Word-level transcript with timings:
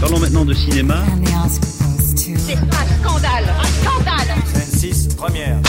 Parlons 0.00 0.20
maintenant 0.20 0.44
de 0.44 0.52
cinéma. 0.52 1.04
C'est 1.48 2.54
un 2.54 3.00
scandale 3.00 3.44
Un 3.48 3.64
scandale 3.64 4.44
Scène 4.46 4.92
6, 4.92 5.08
première. 5.14 5.60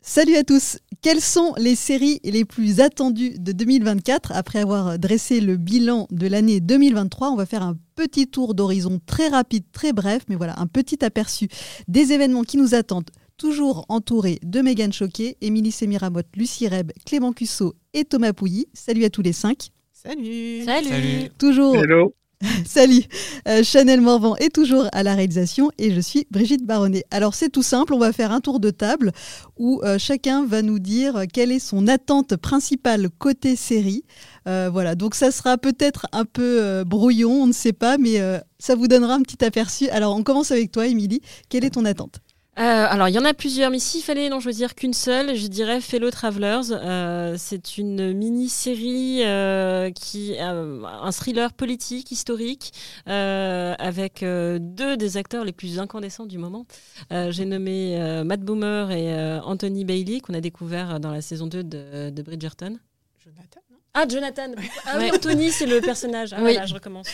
Salut 0.00 0.36
à 0.36 0.44
tous 0.44 0.78
Quelles 1.02 1.20
sont 1.20 1.52
les 1.58 1.74
séries 1.74 2.20
les 2.22 2.44
plus 2.44 2.80
attendues 2.80 3.34
de 3.38 3.50
2024 3.50 4.30
Après 4.32 4.60
avoir 4.60 4.98
dressé 4.98 5.40
le 5.40 5.56
bilan 5.56 6.06
de 6.12 6.28
l'année 6.28 6.60
2023, 6.60 7.30
on 7.30 7.36
va 7.36 7.46
faire 7.46 7.64
un 7.64 7.76
petit 7.96 8.28
tour 8.28 8.54
d'horizon 8.54 9.00
très 9.04 9.28
rapide, 9.28 9.64
très 9.72 9.92
bref, 9.92 10.22
mais 10.28 10.36
voilà, 10.36 10.54
un 10.60 10.68
petit 10.68 11.04
aperçu 11.04 11.48
des 11.88 12.12
événements 12.12 12.44
qui 12.44 12.56
nous 12.56 12.76
attendent 12.76 13.10
toujours 13.36 13.84
entourés 13.88 14.38
de 14.44 14.60
Megan 14.60 14.92
Choquet, 14.92 15.36
Émilie 15.40 15.72
Semiramotte, 15.72 16.28
Lucie 16.36 16.68
Reb, 16.68 16.92
Clément 17.04 17.32
Cusso 17.32 17.74
et 17.92 18.04
Thomas 18.04 18.32
Pouilly. 18.32 18.68
Salut 18.72 19.04
à 19.04 19.10
tous 19.10 19.22
les 19.22 19.32
cinq. 19.32 19.70
Salut 20.06 20.64
Salut. 20.64 21.30
Toujours 21.38 21.76
Hello. 21.76 22.14
Salut, 22.66 23.04
Euh, 23.48 23.62
Chanel 23.62 24.02
Morvan 24.02 24.36
est 24.36 24.54
toujours 24.54 24.86
à 24.92 25.02
la 25.02 25.14
réalisation 25.14 25.70
et 25.78 25.94
je 25.94 26.00
suis 26.00 26.26
Brigitte 26.30 26.66
Baronnet. 26.66 27.04
Alors 27.10 27.34
c'est 27.34 27.48
tout 27.48 27.62
simple, 27.62 27.94
on 27.94 27.98
va 27.98 28.12
faire 28.12 28.30
un 28.32 28.40
tour 28.40 28.60
de 28.60 28.68
table 28.70 29.12
où 29.56 29.80
euh, 29.82 29.96
chacun 29.98 30.44
va 30.44 30.60
nous 30.60 30.78
dire 30.78 31.22
quelle 31.32 31.50
est 31.50 31.58
son 31.58 31.88
attente 31.88 32.36
principale 32.36 33.08
côté 33.18 33.56
série. 33.56 34.04
Euh, 34.46 34.68
voilà, 34.70 34.94
donc 34.94 35.14
ça 35.14 35.30
sera 35.30 35.56
peut-être 35.56 36.06
un 36.12 36.26
peu 36.26 36.58
euh, 36.62 36.84
brouillon, 36.84 37.30
on 37.30 37.46
ne 37.46 37.52
sait 37.52 37.72
pas, 37.72 37.96
mais 37.96 38.20
euh, 38.20 38.38
ça 38.58 38.74
vous 38.74 38.88
donnera 38.88 39.14
un 39.14 39.22
petit 39.22 39.42
aperçu. 39.42 39.88
Alors 39.88 40.14
on 40.14 40.22
commence 40.22 40.50
avec 40.50 40.70
toi, 40.70 40.86
Émilie. 40.86 41.22
Quelle 41.48 41.64
est 41.64 41.70
ton 41.70 41.86
attente? 41.86 42.20
Euh, 42.56 42.86
alors, 42.88 43.08
il 43.08 43.14
y 43.14 43.18
en 43.18 43.24
a 43.24 43.34
plusieurs, 43.34 43.70
mais 43.72 43.80
s'il 43.80 44.00
fallait 44.02 44.28
n'en 44.28 44.38
choisir 44.38 44.76
qu'une 44.76 44.92
seule, 44.94 45.34
je 45.34 45.48
dirais 45.48 45.80
Fellow 45.80 46.10
Travelers. 46.12 46.70
Euh, 46.70 47.34
c'est 47.36 47.78
une 47.78 48.12
mini-série 48.12 49.22
euh, 49.24 49.90
qui 49.90 50.36
euh, 50.38 50.84
un 50.84 51.10
thriller 51.10 51.52
politique 51.52 52.12
historique 52.12 52.72
euh, 53.08 53.74
avec 53.80 54.22
euh, 54.22 54.58
deux 54.60 54.96
des 54.96 55.16
acteurs 55.16 55.44
les 55.44 55.50
plus 55.52 55.80
incandescents 55.80 56.26
du 56.26 56.38
moment. 56.38 56.64
Euh, 57.12 57.32
J'ai 57.32 57.44
nommé 57.44 58.00
euh, 58.00 58.22
Matt 58.22 58.40
Boomer 58.42 58.90
et 58.92 59.12
euh, 59.12 59.40
Anthony 59.42 59.84
Bailey 59.84 60.20
qu'on 60.20 60.34
a 60.34 60.40
découvert 60.40 61.00
dans 61.00 61.10
la 61.10 61.22
saison 61.22 61.48
2 61.48 61.64
de, 61.64 62.10
de 62.10 62.22
Bridgerton. 62.22 62.78
Jonathan, 63.24 63.60
non? 63.72 63.78
Ah, 63.94 64.04
Jonathan. 64.08 64.52
Ah 64.86 64.98
Ouais. 64.98 65.10
Anthony, 65.12 65.50
c'est 65.50 65.66
le 65.66 65.80
personnage. 65.80 66.32
Ah, 66.32 66.36
Oui. 66.36 66.52
voilà, 66.52 66.66
je 66.66 66.74
recommence. 66.74 67.08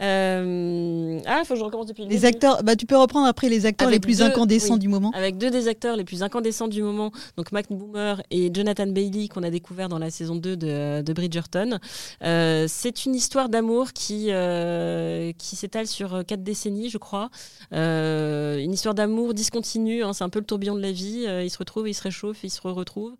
Euh, 0.00 1.18
Ah, 1.26 1.40
il 1.42 1.46
faut 1.46 1.54
que 1.54 1.60
je 1.60 1.64
recommence 1.64 1.86
depuis 1.86 2.02
le 2.04 2.08
Les 2.08 2.14
début. 2.16 2.26
acteurs, 2.26 2.62
bah, 2.62 2.74
tu 2.76 2.86
peux 2.86 2.96
reprendre 2.96 3.26
après 3.26 3.48
les 3.48 3.66
acteurs 3.66 3.88
Avec 3.88 3.96
les 3.96 4.00
plus 4.00 4.18
deux- 4.18 4.24
incandescents 4.24 4.74
oui. 4.74 4.80
du 4.80 4.88
moment. 4.88 5.10
avec 5.14 5.36
deux 5.38 5.50
des 5.50 5.68
acteurs 5.68 5.96
les 5.96 6.04
plus 6.04 6.22
incandescents 6.22 6.68
du 6.68 6.82
moment, 6.82 7.10
donc 7.36 7.52
Mac 7.52 7.66
Boomer 7.70 8.22
et 8.30 8.50
Jonathan 8.52 8.86
Bailey, 8.86 9.28
qu'on 9.28 9.42
a 9.42 9.50
découvert 9.50 9.88
dans 9.88 9.98
la 9.98 10.10
saison 10.10 10.36
2 10.36 10.56
de, 10.56 11.02
de 11.02 11.12
Bridgerton. 11.12 11.78
Euh, 12.24 12.66
c'est 12.68 13.04
une 13.04 13.14
histoire 13.14 13.48
d'amour 13.48 13.92
qui, 13.92 14.26
euh, 14.30 15.32
qui 15.36 15.56
s'étale 15.56 15.86
sur 15.86 16.24
quatre 16.26 16.42
décennies, 16.42 16.88
je 16.90 16.98
crois. 16.98 17.30
Euh, 17.74 18.58
une 18.58 18.72
histoire 18.72 18.94
d'amour 18.94 19.34
discontinue, 19.34 20.02
hein, 20.02 20.12
c'est 20.12 20.24
un 20.24 20.28
peu 20.30 20.38
le 20.38 20.44
tourbillon 20.46 20.74
de 20.74 20.80
la 20.82 20.92
vie. 20.92 21.24
Euh, 21.26 21.42
il 21.44 21.50
se 21.50 21.58
retrouve, 21.58 21.88
il 21.88 21.94
se 21.94 22.02
réchauffe, 22.02 22.38
il 22.42 22.50
se 22.50 22.60
retrouve. 22.66 23.14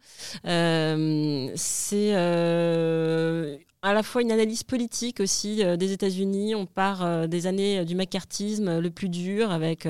c'est 0.44 2.12
euh, 2.14 3.56
à 3.82 3.94
la 3.94 4.02
fois 4.02 4.22
une 4.22 4.32
analyse 4.32 4.62
politique 4.62 5.20
aussi 5.20 5.64
euh, 5.64 5.76
des 5.76 5.92
États-Unis. 5.92 6.54
On 6.54 6.66
part 6.66 7.04
euh, 7.04 7.26
des 7.26 7.46
années 7.46 7.78
euh, 7.78 7.84
du 7.84 7.94
macartisme 7.94 8.78
le 8.78 8.90
plus 8.90 9.08
dur 9.08 9.50
avec 9.50 9.88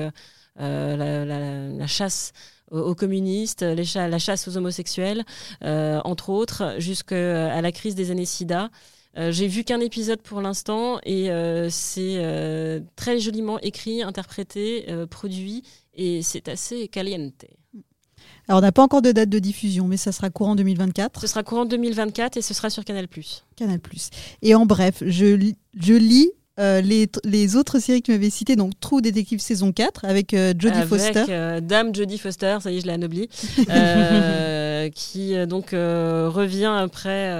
la, 0.57 1.87
chasse 1.87 2.33
aux, 2.71 2.95
communistes, 2.95 3.63
la 3.63 4.19
chasse 4.19 4.47
aux 4.47 4.57
homosexuels, 4.57 5.23
entre 5.61 6.29
autres, 6.29 6.75
jusqu'à 6.77 7.61
la 7.61 7.71
crise 7.71 7.95
des 7.95 8.11
années 8.11 8.25
SIDA. 8.25 8.69
J'ai 9.15 9.47
vu 9.47 9.63
qu'un 9.63 9.79
épisode 9.79 10.21
pour 10.21 10.41
l'instant 10.41 10.99
et 11.03 11.29
c'est 11.69 12.83
très 12.95 13.19
joliment 13.19 13.59
écrit, 13.59 14.03
interprété, 14.03 14.85
produit 15.09 15.63
et 15.93 16.21
c'est 16.21 16.47
assez 16.47 16.87
caliente. 16.89 17.45
Alors 18.51 18.57
on 18.59 18.63
n'a 18.63 18.73
pas 18.73 18.83
encore 18.83 19.01
de 19.01 19.13
date 19.13 19.29
de 19.29 19.39
diffusion, 19.39 19.87
mais 19.87 19.95
ça 19.95 20.11
sera 20.11 20.29
courant 20.29 20.55
2024. 20.55 21.21
Ce 21.21 21.27
sera 21.27 21.41
courant 21.41 21.63
2024 21.63 22.35
et 22.35 22.41
ce 22.41 22.53
sera 22.53 22.69
sur 22.69 22.83
Canal+. 22.83 23.07
Canal+. 23.55 23.79
Et 24.41 24.55
en 24.55 24.65
bref, 24.65 24.95
je, 25.05 25.25
lis- 25.27 25.55
je 25.79 25.93
lis 25.93 26.29
euh, 26.59 26.81
les, 26.81 27.09
les 27.23 27.55
autres 27.55 27.79
séries 27.79 28.01
que 28.01 28.07
tu 28.07 28.11
m'avais 28.11 28.29
citées, 28.29 28.57
donc 28.57 28.73
True 28.81 29.01
Detective 29.01 29.39
saison 29.39 29.71
4 29.71 30.03
avec 30.03 30.33
euh, 30.33 30.53
Jodie 30.59 30.79
avec, 30.79 30.89
Foster. 30.89 31.23
euh, 31.29 31.61
Dame 31.61 31.95
Jodie 31.95 32.17
Foster, 32.17 32.57
ça 32.61 32.69
y 32.73 32.77
est, 32.77 32.81
je 32.81 32.87
l'ai 32.87 32.91
anoblie, 32.91 33.29
euh, 34.85 34.89
qui 34.89 35.35
euh, 35.35 35.45
donc 35.45 35.73
euh, 35.73 36.29
revient 36.29 36.73
après, 36.77 37.31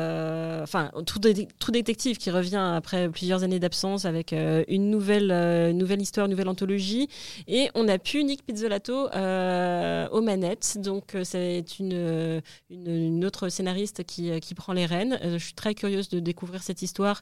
enfin, 0.61 0.91
True, 1.05 1.19
Dé- 1.19 1.47
True 1.59 1.71
Detective 1.71 2.17
qui 2.17 2.31
revient 2.31 2.73
après 2.75 3.09
plusieurs 3.09 3.43
années 3.43 3.59
d'absence 3.59 4.05
avec 4.05 4.33
une 4.67 4.89
nouvelle, 4.89 5.75
nouvelle 5.75 6.01
histoire, 6.01 6.25
une 6.25 6.31
nouvelle 6.31 6.49
anthologie, 6.49 7.07
et 7.47 7.69
on 7.75 7.87
a 7.87 7.97
pu 7.97 8.23
Nick 8.23 8.45
Pizzolato 8.45 9.05
aux 9.05 10.21
manettes, 10.21 10.77
donc 10.79 11.15
c'est 11.23 11.63
une, 11.79 12.41
une, 12.69 12.87
une 12.87 13.25
autre 13.25 13.49
scénariste 13.49 14.03
qui, 14.03 14.39
qui 14.39 14.55
prend 14.55 14.73
les 14.73 14.85
rênes. 14.85 15.19
Je 15.23 15.37
suis 15.37 15.53
très 15.53 15.73
curieuse 15.73 16.09
de 16.09 16.19
découvrir 16.19 16.63
cette 16.63 16.81
histoire 16.81 17.21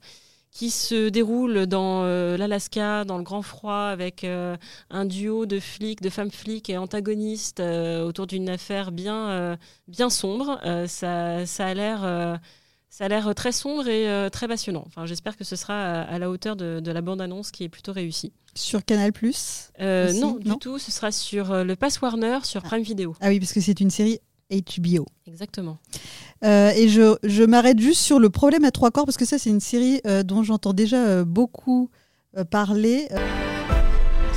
qui 0.52 0.72
se 0.72 1.10
déroule 1.10 1.68
dans 1.68 2.04
euh, 2.04 2.36
l'Alaska, 2.36 3.06
dans 3.06 3.18
le 3.18 3.24
grand 3.24 3.42
froid, 3.42 3.84
avec 3.92 4.24
euh, 4.24 4.58
un 4.90 5.06
duo 5.06 5.46
de 5.46 5.60
flics, 5.60 6.02
de 6.02 6.10
femmes 6.10 6.32
flics 6.32 6.70
et 6.70 6.78
antagonistes 6.78 7.60
euh, 7.60 8.04
autour 8.04 8.28
d'une 8.28 8.50
affaire 8.50 8.92
bien, 8.92 9.58
bien 9.88 10.10
sombre. 10.10 10.60
Ça, 10.88 11.46
ça 11.46 11.68
a 11.68 11.74
l'air. 11.74 12.40
ça 12.90 13.06
a 13.06 13.08
l'air 13.08 13.34
très 13.36 13.52
sombre 13.52 13.88
et 13.88 14.30
très 14.32 14.48
passionnant. 14.48 14.84
Enfin, 14.88 15.06
J'espère 15.06 15.38
que 15.38 15.44
ce 15.44 15.56
sera 15.56 15.74
à, 15.74 16.02
à 16.02 16.20
la 16.20 16.30
hauteur 16.30 16.56
de, 16.56 16.80
de 16.80 16.92
la 16.92 17.02
bande-annonce 17.02 17.52
qui 17.52 17.64
est 17.64 17.70
plutôt 17.70 17.94
réussie. 17.94 18.34
Sur 18.56 18.84
Canal+. 18.84 19.12
Aussi, 19.22 19.70
non, 20.20 20.40
non 20.44 20.56
du 20.56 20.60
tout. 20.60 20.80
Ce 20.80 20.92
sera 20.92 21.12
sur 21.12 21.64
le 21.64 21.76
Pass 21.76 22.02
Warner, 22.02 22.40
sur 22.44 22.64
Prime 22.64 22.84
Video. 22.84 23.16
Ah 23.22 23.30
oui, 23.30 23.40
parce 23.40 23.54
que 23.54 23.62
c'est 23.62 23.80
une 23.80 23.92
série 23.92 24.20
HBO. 24.52 25.06
Exactement. 25.28 25.78
Euh, 26.44 26.72
et 26.76 26.90
je, 26.90 27.16
je 27.24 27.44
m'arrête 27.44 27.80
juste 27.80 28.02
sur 28.02 28.20
le 28.20 28.30
problème 28.30 28.64
à 28.66 28.72
trois 28.72 28.92
corps, 28.92 29.06
parce 29.06 29.18
que 29.18 29.26
ça, 29.26 29.38
c'est 29.38 29.50
une 29.50 29.60
série 29.60 30.02
euh, 30.08 30.24
dont 30.24 30.44
j'entends 30.44 30.74
déjà 30.74 31.06
euh, 31.06 31.26
beaucoup 31.26 31.90
euh, 32.38 32.44
parler. 32.44 33.08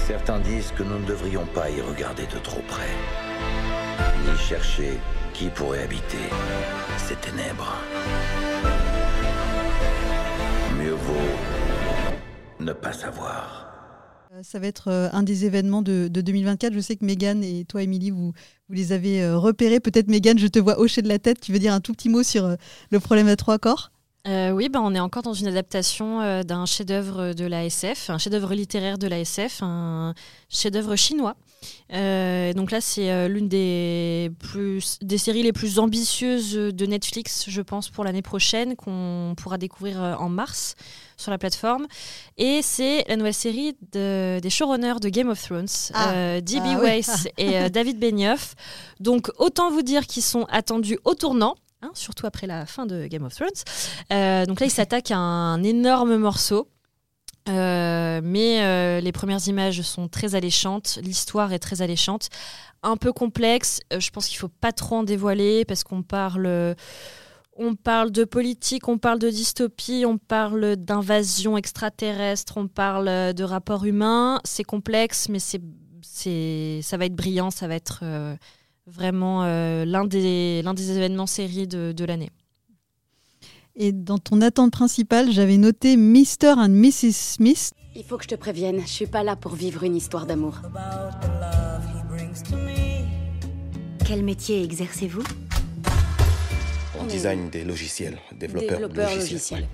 Certains 0.07 0.41
disent 0.41 0.73
que 0.77 0.83
nous 0.83 0.99
ne 0.99 1.07
devrions 1.07 1.47
pas 1.55 1.71
y 1.71 1.81
regarder 1.81 2.25
de 2.27 2.39
trop 2.43 2.61
près, 2.69 2.91
ni 4.27 4.37
chercher 4.39 4.99
qui 5.33 5.47
pourrait 5.49 5.83
habiter 5.85 6.19
ces 6.99 7.15
ténèbres. 7.17 7.77
Mieux 10.79 10.93
vaut 10.93 12.61
ne 12.61 12.73
pas 12.73 12.93
savoir. 12.93 13.72
Ça 14.43 14.59
va 14.59 14.67
être 14.67 14.89
euh, 14.89 15.09
un 15.13 15.23
des 15.23 15.45
événements 15.45 15.83
de, 15.83 16.09
de 16.09 16.21
2024. 16.21 16.73
Je 16.75 16.81
sais 16.81 16.97
que 16.97 17.05
Megan 17.05 17.43
et 17.45 17.65
toi, 17.65 17.83
Émilie, 17.83 18.11
vous, 18.11 18.33
vous 18.69 18.75
les 18.75 18.93
avez 18.93 19.23
euh, 19.23 19.39
repérés. 19.39 19.81
Peut-être, 19.81 20.09
Megan, 20.09 20.39
je 20.39 20.47
te 20.47 20.59
vois 20.59 20.79
hocher 20.81 21.03
de 21.03 21.09
la 21.09 21.19
tête. 21.19 21.41
Tu 21.41 21.53
veux 21.53 21.59
dire 21.59 21.73
un 21.73 21.81
tout 21.81 21.93
petit 21.93 22.09
mot 22.09 22.23
sur 22.23 22.45
euh, 22.45 22.57
le 22.91 23.01
problème 23.01 23.29
à 23.29 23.37
trois 23.37 23.59
corps? 23.59 23.91
Oui, 24.25 24.69
ben, 24.69 24.81
on 24.81 24.95
est 24.95 25.01
encore 25.01 25.25
dans 25.25 25.35
une 25.35 25.49
adaptation 25.49 26.43
d'un 26.45 26.65
chef-d'œuvre 26.65 27.33
de 27.33 27.45
la 27.45 27.65
SF, 27.65 28.09
un 28.09 28.19
chef-d'œuvre 28.19 28.55
littéraire 28.55 28.97
de 28.97 29.09
la 29.09 29.19
SF, 29.19 29.65
un 29.65 30.15
chef-d'œuvre 30.49 30.95
chinois. 30.95 31.35
Euh, 31.93 32.53
donc 32.53 32.71
là, 32.71 32.81
c'est 32.81 33.11
euh, 33.11 33.29
l'une 33.29 33.49
des, 33.49 34.31
plus, 34.39 34.99
des 35.03 35.19
séries 35.19 35.43
les 35.43 35.53
plus 35.53 35.79
ambitieuses 35.79 36.55
de 36.55 36.87
Netflix, 36.87 37.45
je 37.49 37.61
pense, 37.63 37.89
pour 37.91 38.05
l'année 38.05 38.23
prochaine, 38.23 38.77
qu'on 38.77 39.35
pourra 39.37 39.59
découvrir 39.59 40.03
euh, 40.03 40.15
en 40.15 40.29
mars 40.29 40.75
sur 41.17 41.31
la 41.31 41.39
plateforme. 41.39 41.87
Et 42.39 42.61
c'est 42.63 43.05
la 43.09 43.17
nouvelle 43.17 43.35
série 43.35 43.77
de- 43.93 44.41
des 44.41 44.51
showrunners 44.51 45.01
de 45.01 45.09
Game 45.09 45.29
of 45.29 45.41
Thrones, 45.43 45.67
Ah. 45.95 46.13
euh, 46.13 46.41
D.B. 46.41 46.63
Ah 46.65 46.79
oui. 46.81 46.87
Weiss 46.87 47.29
et 47.39 47.71
David 47.71 47.99
Benioff. 47.99 48.55
Donc 49.01 49.31
autant 49.39 49.71
vous 49.71 49.83
dire 49.83 50.07
qu'ils 50.07 50.23
sont 50.23 50.45
attendus 50.51 50.99
au 51.05 51.15
tournant. 51.15 51.55
hein, 51.83 51.91
surtout 51.95 52.27
après 52.27 52.47
la 52.47 52.65
fin 52.67 52.87
de 52.87 53.07
Game 53.07 53.25
of 53.25 53.35
Thrones. 53.35 54.47
Donc 54.47 54.61
là, 54.61 54.67
ils 54.67 54.71
s'attaquent 54.71 55.11
à 55.11 55.19
un 55.19 55.63
énorme 55.63 56.17
morceau. 56.17 56.69
Euh, 57.49 58.21
mais 58.23 58.63
euh, 58.63 59.01
les 59.01 59.11
premières 59.11 59.47
images 59.49 59.83
sont 59.83 60.07
très 60.09 60.35
alléchantes, 60.35 61.01
l'histoire 61.03 61.53
est 61.53 61.59
très 61.59 61.83
alléchante, 61.83 62.29
un 62.83 62.97
peu 62.97 63.13
complexe. 63.13 63.81
Euh, 63.93 63.99
je 64.01 64.11
pense 64.11 64.29
qu'il 64.29 64.39
faut 64.39 64.49
pas 64.49 64.73
trop 64.73 64.97
en 64.97 65.03
dévoiler 65.03 65.65
parce 65.65 65.83
qu'on 65.83 66.03
parle, 66.03 66.77
on 67.57 67.75
parle 67.75 68.13
de 68.13 68.25
politique, 68.25 68.87
on 68.87 68.99
parle 68.99 69.19
de 69.19 69.29
dystopie, 69.29 70.05
on 70.07 70.19
parle 70.19 70.77
d'invasion 70.77 71.57
extraterrestre, 71.57 72.57
on 72.57 72.69
parle 72.69 73.35
de 73.35 73.45
rapports 73.45 73.85
humains. 73.85 74.41
C'est 74.45 74.65
complexe, 74.65 75.29
mais 75.29 75.41
c'est, 75.41 75.63
c'est, 76.03 76.81
ça 76.83 76.97
va 76.97 77.07
être 77.07 77.17
brillant, 77.17 77.51
ça 77.51 77.67
va 77.67 77.75
être 77.75 78.05
vraiment 78.87 79.45
l'un 79.45 80.05
des, 80.05 80.63
l'un 80.63 80.75
des 80.75 80.97
événements 80.97 81.27
séries 81.27 81.67
de, 81.67 81.93
de 81.93 82.05
l'année. 82.05 82.31
Et 83.77 83.93
dans 83.93 84.19
ton 84.19 84.41
attente 84.43 84.71
principale, 84.73 85.33
j'avais 85.33 85.57
noté 85.57 85.97
Mr. 85.97 86.55
and 86.59 86.69
Mrs. 86.71 87.13
Smith. 87.13 87.73
Il 87.95 88.05
faut 88.05 88.17
que 88.17 88.25
je 88.25 88.29
te 88.29 88.35
prévienne, 88.35 88.81
je 88.83 88.87
suis 88.91 89.07
pas 89.07 89.23
là 89.23 89.37
pour 89.37 89.55
vivre 89.55 89.83
une 89.85 89.97
histoire 89.97 90.27
d'amour. 90.27 90.61
Quel 94.07 94.23
métier 94.23 94.63
exercez-vous? 94.63 95.23
On 97.01 97.05
design 97.07 97.51
des 97.51 97.65
logiciels, 97.65 98.19
développeurs, 98.39 98.79
Développeur 98.79 99.11
logiciels. 99.15 99.61
logiciel. 99.61 99.69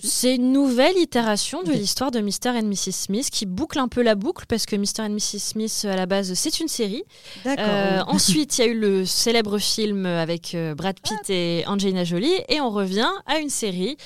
C'est 0.00 0.36
une 0.36 0.52
nouvelle 0.52 0.96
itération 0.96 1.64
de 1.64 1.72
l'histoire 1.72 2.12
de 2.12 2.20
Mr. 2.20 2.50
and 2.50 2.66
Mrs. 2.66 2.92
Smith 2.92 3.30
qui 3.30 3.46
boucle 3.46 3.80
un 3.80 3.88
peu 3.88 4.00
la 4.00 4.14
boucle 4.14 4.46
parce 4.46 4.64
que 4.64 4.76
Mr. 4.76 5.00
and 5.00 5.10
Mrs. 5.10 5.40
Smith, 5.40 5.86
à 5.90 5.96
la 5.96 6.06
base, 6.06 6.34
c'est 6.34 6.60
une 6.60 6.68
série. 6.68 7.02
Euh, 7.46 8.00
ensuite, 8.06 8.58
il 8.58 8.60
y 8.60 8.64
a 8.64 8.68
eu 8.68 8.78
le 8.78 9.04
célèbre 9.04 9.58
film 9.58 10.06
avec 10.06 10.54
euh, 10.54 10.76
Brad 10.76 11.00
Pitt 11.00 11.28
et 11.30 11.64
Angelina 11.66 12.04
Jolie, 12.04 12.32
et 12.48 12.60
on 12.60 12.70
revient 12.70 13.10
à 13.26 13.38
une 13.38 13.50
série 13.50 13.96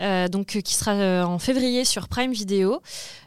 euh, 0.00 0.26
donc 0.26 0.58
qui 0.64 0.74
sera 0.74 1.26
en 1.26 1.38
février 1.38 1.84
sur 1.84 2.08
Prime 2.08 2.32
Video, 2.32 2.80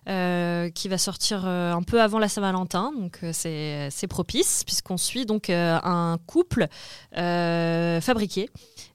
euh, 0.09 0.71
qui 0.71 0.87
va 0.87 0.97
sortir 0.97 1.45
un 1.45 1.83
peu 1.83 2.01
avant 2.01 2.17
la 2.17 2.27
Saint-Valentin, 2.27 2.91
donc 2.97 3.19
c'est 3.33 4.07
propice 4.09 4.63
puisqu'on 4.65 4.97
suit 4.97 5.27
donc 5.27 5.51
un 5.51 6.17
couple 6.25 6.67
fabriqué. 7.13 8.49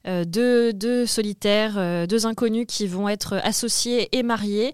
Euh, 0.07 0.23
deux, 0.25 1.05
solitaires, 1.05 1.75
euh, 1.77 2.07
deux 2.07 2.25
inconnus 2.25 2.65
qui 2.67 2.87
vont 2.87 3.07
être 3.07 3.39
associés 3.43 4.09
et 4.17 4.23
mariés 4.23 4.73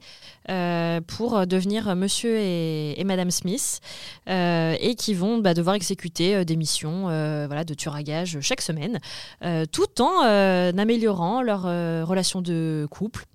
euh, 0.50 1.02
pour 1.02 1.46
devenir 1.46 1.94
Monsieur 1.98 2.38
et, 2.38 3.04
Madame 3.04 3.32
Smith 3.32 3.82
et 4.28 4.96
qui 4.98 5.14
vont 5.14 5.40
bah, 5.40 5.54
devoir 5.54 5.76
exécuter 5.76 6.46
des 6.46 6.56
missions 6.56 7.04
voilà, 7.04 7.64
de 7.64 7.74
tueur 7.74 7.96
à 7.96 8.04
gages 8.04 8.40
chaque 8.42 8.62
semaine, 8.62 9.00
tout 9.72 10.02
en 10.02 10.22
améliorant 10.78 11.42
leur 11.42 11.64
relation 12.08 12.42
de 12.42 12.88
couple. 12.90 13.26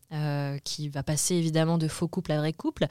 qui 0.65 0.88
va 0.88 1.03
passer 1.03 1.35
évidemment 1.35 1.79
de 1.79 1.88
faux 1.88 2.09
couple 2.09 2.33
à 2.33 2.38
vrai 2.38 2.53
couple, 2.53 2.87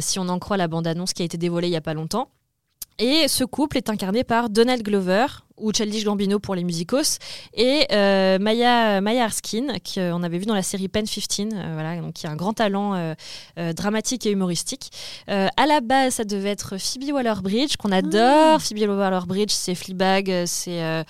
si 0.00 0.18
on 0.18 0.28
en 0.28 0.38
croit 0.38 0.58
la 0.58 0.68
bande-annonce 0.68 1.12
qui 1.12 1.22
a 1.22 1.24
été 1.24 1.38
dévoilée 1.38 1.68
il 1.68 1.72
n'y 1.72 1.76
a 1.76 1.82
pas 1.82 1.94
longtemps. 1.94 2.28
Et 2.98 3.26
ce 3.26 3.42
couple 3.42 3.76
est 3.76 3.90
incarné 3.90 4.22
par 4.22 4.50
Donald 4.50 4.82
Glover, 4.82 5.26
ou 5.56 5.72
Childish 5.72 6.04
Gambino 6.04 6.38
pour 6.38 6.54
les 6.54 6.64
musicos, 6.64 7.18
et 7.54 7.86
euh, 7.92 8.38
Maya, 8.38 9.00
Maya 9.00 9.24
Erskine, 9.24 9.72
qu'on 9.94 10.22
avait 10.22 10.38
vu 10.38 10.46
dans 10.46 10.54
la 10.54 10.62
série 10.62 10.88
Pen 10.88 11.04
15, 11.06 11.48
euh, 11.52 11.70
voilà, 11.74 11.96
donc 12.00 12.14
qui 12.14 12.26
a 12.26 12.30
un 12.30 12.36
grand 12.36 12.52
talent 12.52 12.94
euh, 12.94 13.14
euh, 13.58 13.72
dramatique 13.72 14.26
et 14.26 14.30
humoristique. 14.30 14.90
Euh, 15.28 15.46
à 15.56 15.66
la 15.66 15.80
base, 15.80 16.14
ça 16.14 16.24
devait 16.24 16.50
être 16.50 16.76
Phoebe 16.78 17.12
Waller-Bridge, 17.12 17.76
qu'on 17.76 17.92
adore. 17.92 18.60
Phoebe 18.60 18.88
Waller-Bridge, 18.88 19.50
c'est 19.52 19.74
Fleabag, 19.74 20.30
euh, 20.30 20.44
c'est 20.46 20.82
euh, 20.82 21.02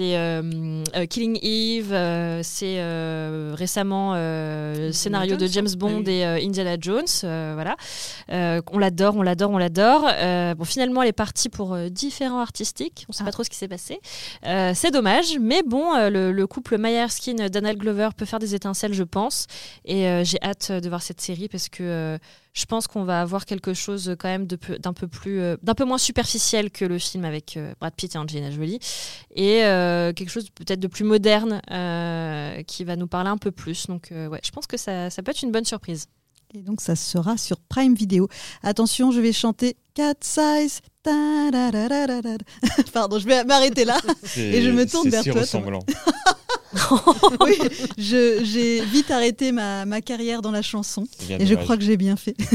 euh, 0.00 0.82
euh, 0.96 1.06
Killing 1.06 1.38
Eve, 1.42 1.92
euh, 1.92 2.40
c'est 2.42 2.76
euh, 2.78 3.54
récemment 3.56 4.12
euh, 4.14 4.86
le 4.88 4.92
scénario 4.92 5.36
de 5.36 5.46
James 5.46 5.68
Bond 5.76 5.96
Ah 5.98 6.02
oui. 6.06 6.12
et 6.12 6.26
euh, 6.26 6.38
Indiana 6.42 6.76
Jones, 6.80 7.04
euh, 7.24 7.52
voilà. 7.54 7.76
Euh, 8.30 8.60
on 8.72 8.78
l'adore, 8.78 9.16
on 9.16 9.22
l'adore, 9.22 9.50
on 9.50 9.58
l'adore. 9.58 10.06
Euh, 10.12 10.54
bon, 10.54 10.64
finalement, 10.64 11.02
elle 11.02 11.08
est 11.08 11.12
partie 11.12 11.48
pour 11.48 11.74
euh, 11.74 11.88
différents 11.88 12.40
artistiques. 12.40 13.06
On 13.08 13.12
sait 13.12 13.22
Ah. 13.22 13.26
pas 13.26 13.32
trop 13.32 13.44
ce 13.44 13.50
qui 13.50 13.56
s'est 13.56 13.63
passé. 13.68 14.00
Euh, 14.46 14.72
c'est 14.74 14.90
dommage, 14.90 15.38
mais 15.40 15.62
bon, 15.62 15.94
euh, 15.94 16.10
le, 16.10 16.32
le 16.32 16.46
couple 16.46 16.78
Maya 16.78 17.02
Erskine, 17.02 17.48
Donald 17.48 17.78
Glover 17.78 18.10
peut 18.16 18.24
faire 18.24 18.38
des 18.38 18.54
étincelles, 18.54 18.94
je 18.94 19.02
pense. 19.02 19.46
Et 19.84 20.06
euh, 20.06 20.24
j'ai 20.24 20.42
hâte 20.42 20.72
de 20.72 20.88
voir 20.88 21.02
cette 21.02 21.20
série 21.20 21.48
parce 21.48 21.68
que 21.68 22.18
je 22.52 22.64
pense 22.66 22.86
qu'on 22.86 23.04
va 23.04 23.20
avoir 23.20 23.46
quelque 23.46 23.74
chose 23.74 24.14
quand 24.18 24.28
même 24.28 24.46
d'un 24.46 24.92
peu 24.92 25.08
plus, 25.08 25.40
d'un 25.62 25.74
peu 25.74 25.84
moins 25.84 25.98
superficiel 25.98 26.70
que 26.70 26.84
le 26.84 26.98
film 26.98 27.24
avec 27.24 27.58
Brad 27.80 27.94
Pitt 27.94 28.14
et 28.14 28.18
Angelina 28.18 28.50
Jolie, 28.52 28.78
et 29.34 29.62
quelque 30.14 30.28
chose 30.28 30.50
peut-être 30.50 30.78
de 30.78 30.86
plus 30.86 31.02
moderne 31.02 31.60
qui 32.68 32.84
va 32.84 32.94
nous 32.94 33.08
parler 33.08 33.30
un 33.30 33.38
peu 33.38 33.50
plus. 33.50 33.88
Donc 33.88 34.12
ouais, 34.12 34.40
je 34.44 34.50
pense 34.52 34.68
que 34.68 34.76
ça 34.76 35.10
peut 35.10 35.32
être 35.32 35.42
une 35.42 35.50
bonne 35.50 35.64
surprise. 35.64 36.06
Et 36.56 36.62
donc 36.62 36.80
ça 36.80 36.94
sera 36.94 37.36
sur 37.36 37.58
Prime 37.58 37.96
Video. 37.96 38.28
Attention, 38.62 39.10
je 39.10 39.20
vais 39.20 39.32
chanter 39.32 39.76
Cat 39.94 40.14
Size. 40.20 40.82
Pardon, 42.92 43.18
je 43.18 43.26
vais 43.26 43.42
m'arrêter 43.42 43.84
là. 43.84 43.98
Et 44.36 44.62
je 44.62 44.70
me 44.70 44.86
tourne 44.86 45.08
vers 45.08 45.24
si 45.24 45.30
toi, 45.30 45.40
ressemblant. 45.40 45.80
Oui, 47.40 47.56
j'ai 47.98 48.84
vite 48.84 49.10
arrêté 49.10 49.52
ma, 49.52 49.84
ma 49.84 50.00
carrière 50.00 50.42
dans 50.42 50.50
la 50.50 50.62
chanson. 50.62 51.06
Et 51.28 51.46
je 51.46 51.54
crois 51.54 51.76
que 51.76 51.82
j'ai 51.84 51.96
bien 51.96 52.16
fait. 52.16 52.36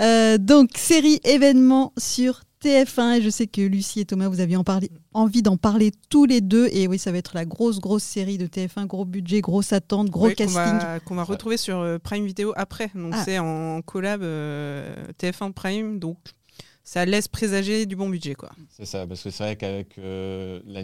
Euh, 0.00 0.38
donc, 0.38 0.78
série 0.78 1.18
événement 1.24 1.92
sur 1.98 2.42
TF1. 2.62 3.18
Et 3.18 3.22
je 3.22 3.30
sais 3.30 3.46
que 3.46 3.60
Lucie 3.60 4.00
et 4.00 4.04
Thomas, 4.04 4.28
vous 4.28 4.40
aviez 4.40 4.56
en 4.56 4.64
parlé, 4.64 4.90
envie 5.14 5.42
d'en 5.42 5.56
parler 5.56 5.92
tous 6.10 6.24
les 6.24 6.40
deux. 6.40 6.68
Et 6.72 6.86
oui, 6.88 6.98
ça 6.98 7.12
va 7.12 7.18
être 7.18 7.34
la 7.34 7.44
grosse, 7.44 7.78
grosse 7.80 8.02
série 8.02 8.38
de 8.38 8.46
TF1. 8.46 8.86
Gros 8.86 9.04
budget, 9.04 9.40
grosse 9.40 9.72
attente, 9.72 10.10
gros 10.10 10.26
Oui, 10.26 10.34
qu'on 10.34 10.44
casting. 10.44 10.78
va, 10.78 11.00
qu'on 11.00 11.14
va 11.14 11.24
retrouver 11.24 11.56
sur 11.56 11.78
euh, 11.78 11.98
Prime 11.98 12.24
Video 12.26 12.52
après. 12.56 12.90
Donc 12.94 13.12
Ah. 13.14 13.22
c'est 13.24 13.38
en 13.38 13.82
collab 13.82 14.22
euh, 14.22 14.94
TF1 15.20 15.52
Prime, 15.52 15.98
donc 15.98 16.18
ça 16.84 17.04
laisse 17.04 17.28
présager 17.28 17.84
du 17.86 17.96
bon 17.96 18.08
budget 18.08 18.34
quoi. 18.34 18.50
C'est 18.70 18.86
ça, 18.86 19.06
parce 19.06 19.22
que 19.22 19.30
c'est 19.30 19.44
vrai 19.44 19.56
qu'avec 19.56 19.98
euh, 19.98 20.60
la- 20.66 20.82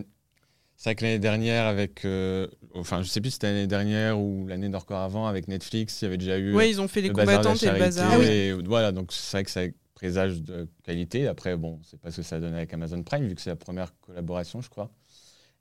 c'est 0.77 0.91
vrai 0.91 0.95
que 0.97 1.05
l'année 1.05 1.19
dernière, 1.21 1.67
avec, 1.67 2.05
euh, 2.05 2.49
enfin, 2.75 3.01
je 3.03 3.09
sais 3.09 3.21
plus 3.21 3.31
si 3.31 3.35
c'était 3.35 3.47
l'année 3.47 3.67
dernière 3.69 4.19
ou 4.21 4.45
l'année 4.49 4.69
d'encore 4.69 4.99
avant, 4.99 5.27
avec 5.27 5.47
Netflix, 5.49 6.03
il 6.03 6.05
y 6.05 6.09
avait 6.09 6.17
déjà 6.19 6.37
eu 6.37 6.53
Ouais, 6.53 6.69
ils 6.69 6.81
ont 6.81 6.89
fait 6.89 7.01
les 7.01 7.11
combattantes 7.11 7.63
et 7.63 7.71
le 7.71 7.79
bazar. 7.79 8.19
oui. 8.19 8.27
et 8.27 8.53
voilà, 8.53 8.91
donc 8.93 9.13
c'est 9.13 9.37
vrai 9.39 9.45
que 9.45 9.51
ça 9.53 9.63
présage 9.95 10.43
de 10.43 10.69
qualité. 10.83 11.27
Après, 11.27 11.57
bon, 11.57 11.81
c'est 11.83 12.01
pas 12.01 12.11
ce 12.11 12.19
que 12.19 12.23
ça 12.23 12.41
donne 12.41 12.55
avec 12.55 12.73
Amazon 12.75 13.03
Prime, 13.03 13.27
vu 13.27 13.35
que 13.35 13.41
c'est 13.41 13.51
la 13.51 13.57
première 13.57 13.99
collaboration, 14.01 14.61
je 14.61 14.69
crois. 14.69 14.91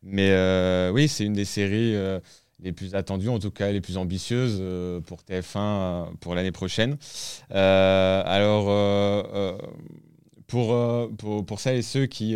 Mais 0.04 0.32
euh, 0.32 0.92
oui, 0.92 1.08
c'est 1.08 1.26
une 1.26 1.34
des 1.34 1.46
séries 1.46 1.96
euh, 1.96 2.20
les 2.60 2.74
plus 2.74 2.94
attendues, 2.96 3.30
en 3.30 3.40
tout 3.40 3.52
cas 3.52 3.72
les 3.72 3.82
plus 3.82 3.98
ambitieuses 3.98 4.58
euh, 4.60 5.00
pour 5.00 5.22
TF1 5.22 5.58
euh, 5.58 6.06
pour 6.20 6.36
l'année 6.36 6.52
prochaine. 6.52 6.98
Alors, 7.50 8.66
pour, 10.48 10.76
pour, 11.18 11.46
pour 11.46 11.60
celles 11.60 11.78
et 11.78 11.82
ceux 11.82 12.06
qui, 12.06 12.36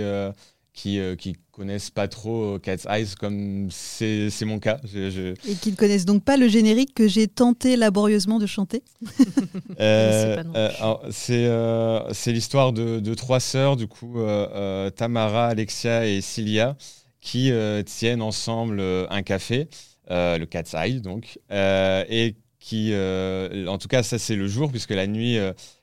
qui, 0.77 0.99
euh, 0.99 1.15
qui 1.15 1.35
connaissent 1.51 1.89
pas 1.89 2.07
trop 2.07 2.55
euh, 2.55 2.59
Cat's 2.59 2.85
Eyes, 2.87 3.15
comme 3.19 3.67
c'est 3.71 4.29
mon 4.45 4.59
cas, 4.59 4.79
je- 4.83 5.09
je, 5.09 5.49
Et 5.49 5.55
qui 5.55 5.71
ne 5.71 5.75
connaissent 5.75 6.05
donc 6.05 6.23
pas 6.23 6.37
le 6.37 6.47
générique 6.47 6.93
que 6.93 7.07
j'ai 7.07 7.27
tenté 7.27 7.75
laborieusement 7.75 8.37
de 8.37 8.45
chanter. 8.45 8.83
Euh, 9.79 10.37
euh, 10.55 10.95
c'est 11.11 11.45
euh, 11.45 12.11
l'histoire 12.27 12.73
de, 12.73 12.99
de 12.99 13.13
trois 13.13 13.39
sœurs, 13.39 13.75
du 13.75 13.87
coup, 13.87 14.19
euh, 14.19 14.47
euh, 14.53 14.89
Tamara, 14.89 15.47
Alexia 15.47 16.05
et 16.07 16.21
Cilia, 16.21 16.75
qui 17.21 17.51
euh, 17.51 17.83
tiennent 17.83 18.21
ensemble 18.21 18.81
un 18.81 19.21
café, 19.23 19.67
euh, 20.11 20.37
le 20.37 20.45
Cat's 20.45 20.73
Eye, 20.73 21.01
donc, 21.01 21.39
euh, 21.51 22.03
et 22.09 22.35
qui, 22.59 22.89
euh, 22.93 23.67
en 23.67 23.77
tout 23.77 23.87
cas, 23.87 24.03
ça 24.03 24.17
c'est 24.19 24.35
le 24.35 24.47
jour, 24.47 24.71
puisque 24.71 24.91
la 24.91 25.05
nuit, 25.07 25.37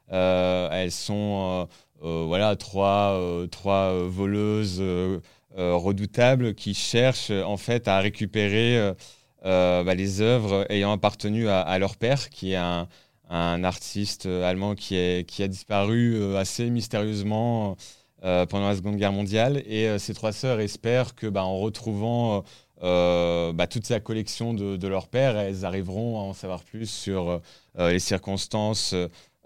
elles 0.08 0.92
sont, 0.92 1.68
voilà, 2.26 2.56
trois, 2.56 3.12
euh, 3.14 3.46
trois 3.46 3.92
euh, 3.92 4.08
voleuses 4.08 4.78
euh, 4.80 5.20
euh, 5.56 5.74
redoutables 5.74 6.54
qui 6.54 6.74
cherchent 6.74 7.30
en 7.30 7.56
fait 7.56 7.88
à 7.88 8.00
récupérer 8.00 8.78
euh, 8.78 8.94
euh, 9.44 9.84
bah, 9.84 9.94
les 9.94 10.20
œuvres 10.20 10.66
ayant 10.70 10.92
appartenu 10.92 11.48
à, 11.48 11.78
leur 11.78 11.96
père, 11.96 12.30
qui 12.30 12.52
est 12.52 12.56
un 12.56 12.88
un 13.28 13.64
artiste 13.64 14.26
euh, 14.26 14.48
allemand 14.48 14.74
qui, 14.74 14.96
est, 14.96 15.28
qui 15.28 15.42
a 15.42 15.48
disparu 15.48 16.14
euh, 16.16 16.36
assez 16.36 16.68
mystérieusement 16.70 17.76
euh, 18.22 18.46
pendant 18.46 18.68
la 18.68 18.76
Seconde 18.76 18.96
Guerre 18.96 19.12
mondiale. 19.12 19.62
Et 19.66 19.88
euh, 19.88 19.98
ces 19.98 20.14
trois 20.14 20.32
sœurs 20.32 20.60
espèrent 20.60 21.14
que, 21.14 21.26
bah, 21.26 21.44
en 21.44 21.58
retrouvant 21.58 22.44
euh, 22.82 23.52
bah, 23.52 23.66
toute 23.66 23.86
sa 23.86 24.00
collection 24.00 24.54
de, 24.54 24.76
de 24.76 24.88
leur 24.88 25.08
père, 25.08 25.36
elles 25.36 25.64
arriveront 25.64 26.18
à 26.18 26.22
en 26.22 26.34
savoir 26.34 26.64
plus 26.64 26.88
sur 26.88 27.40
euh, 27.78 27.90
les 27.90 27.98
circonstances 27.98 28.94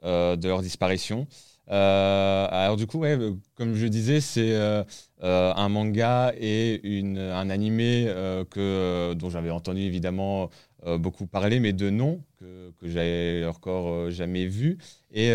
euh, 0.05 0.37
de 0.37 0.49
leur 0.49 0.63
disparition. 0.63 1.27
Euh, 1.71 2.49
alors 2.51 2.77
du 2.77 2.87
coup, 2.87 3.05
euh, 3.05 3.35
comme 3.55 3.75
je 3.75 3.87
disais, 3.87 4.21
c'est 4.21 4.53
euh, 4.53 4.85
un 5.21 5.69
manga 5.69 6.33
et 6.39 6.81
un 6.85 7.51
animé 7.51 8.07
dont 8.57 9.31
j'avais 9.31 9.51
entendu 9.51 9.83
évidemment 9.83 10.51
beaucoup 10.99 11.27
parler, 11.27 11.61
mais 11.61 11.73
de 11.73 11.91
nom 11.91 12.23
que, 12.39 12.73
j'avais 12.83 13.45
encore 13.47 14.11
jamais 14.11 14.47
vu. 14.47 14.79
Et, 15.13 15.31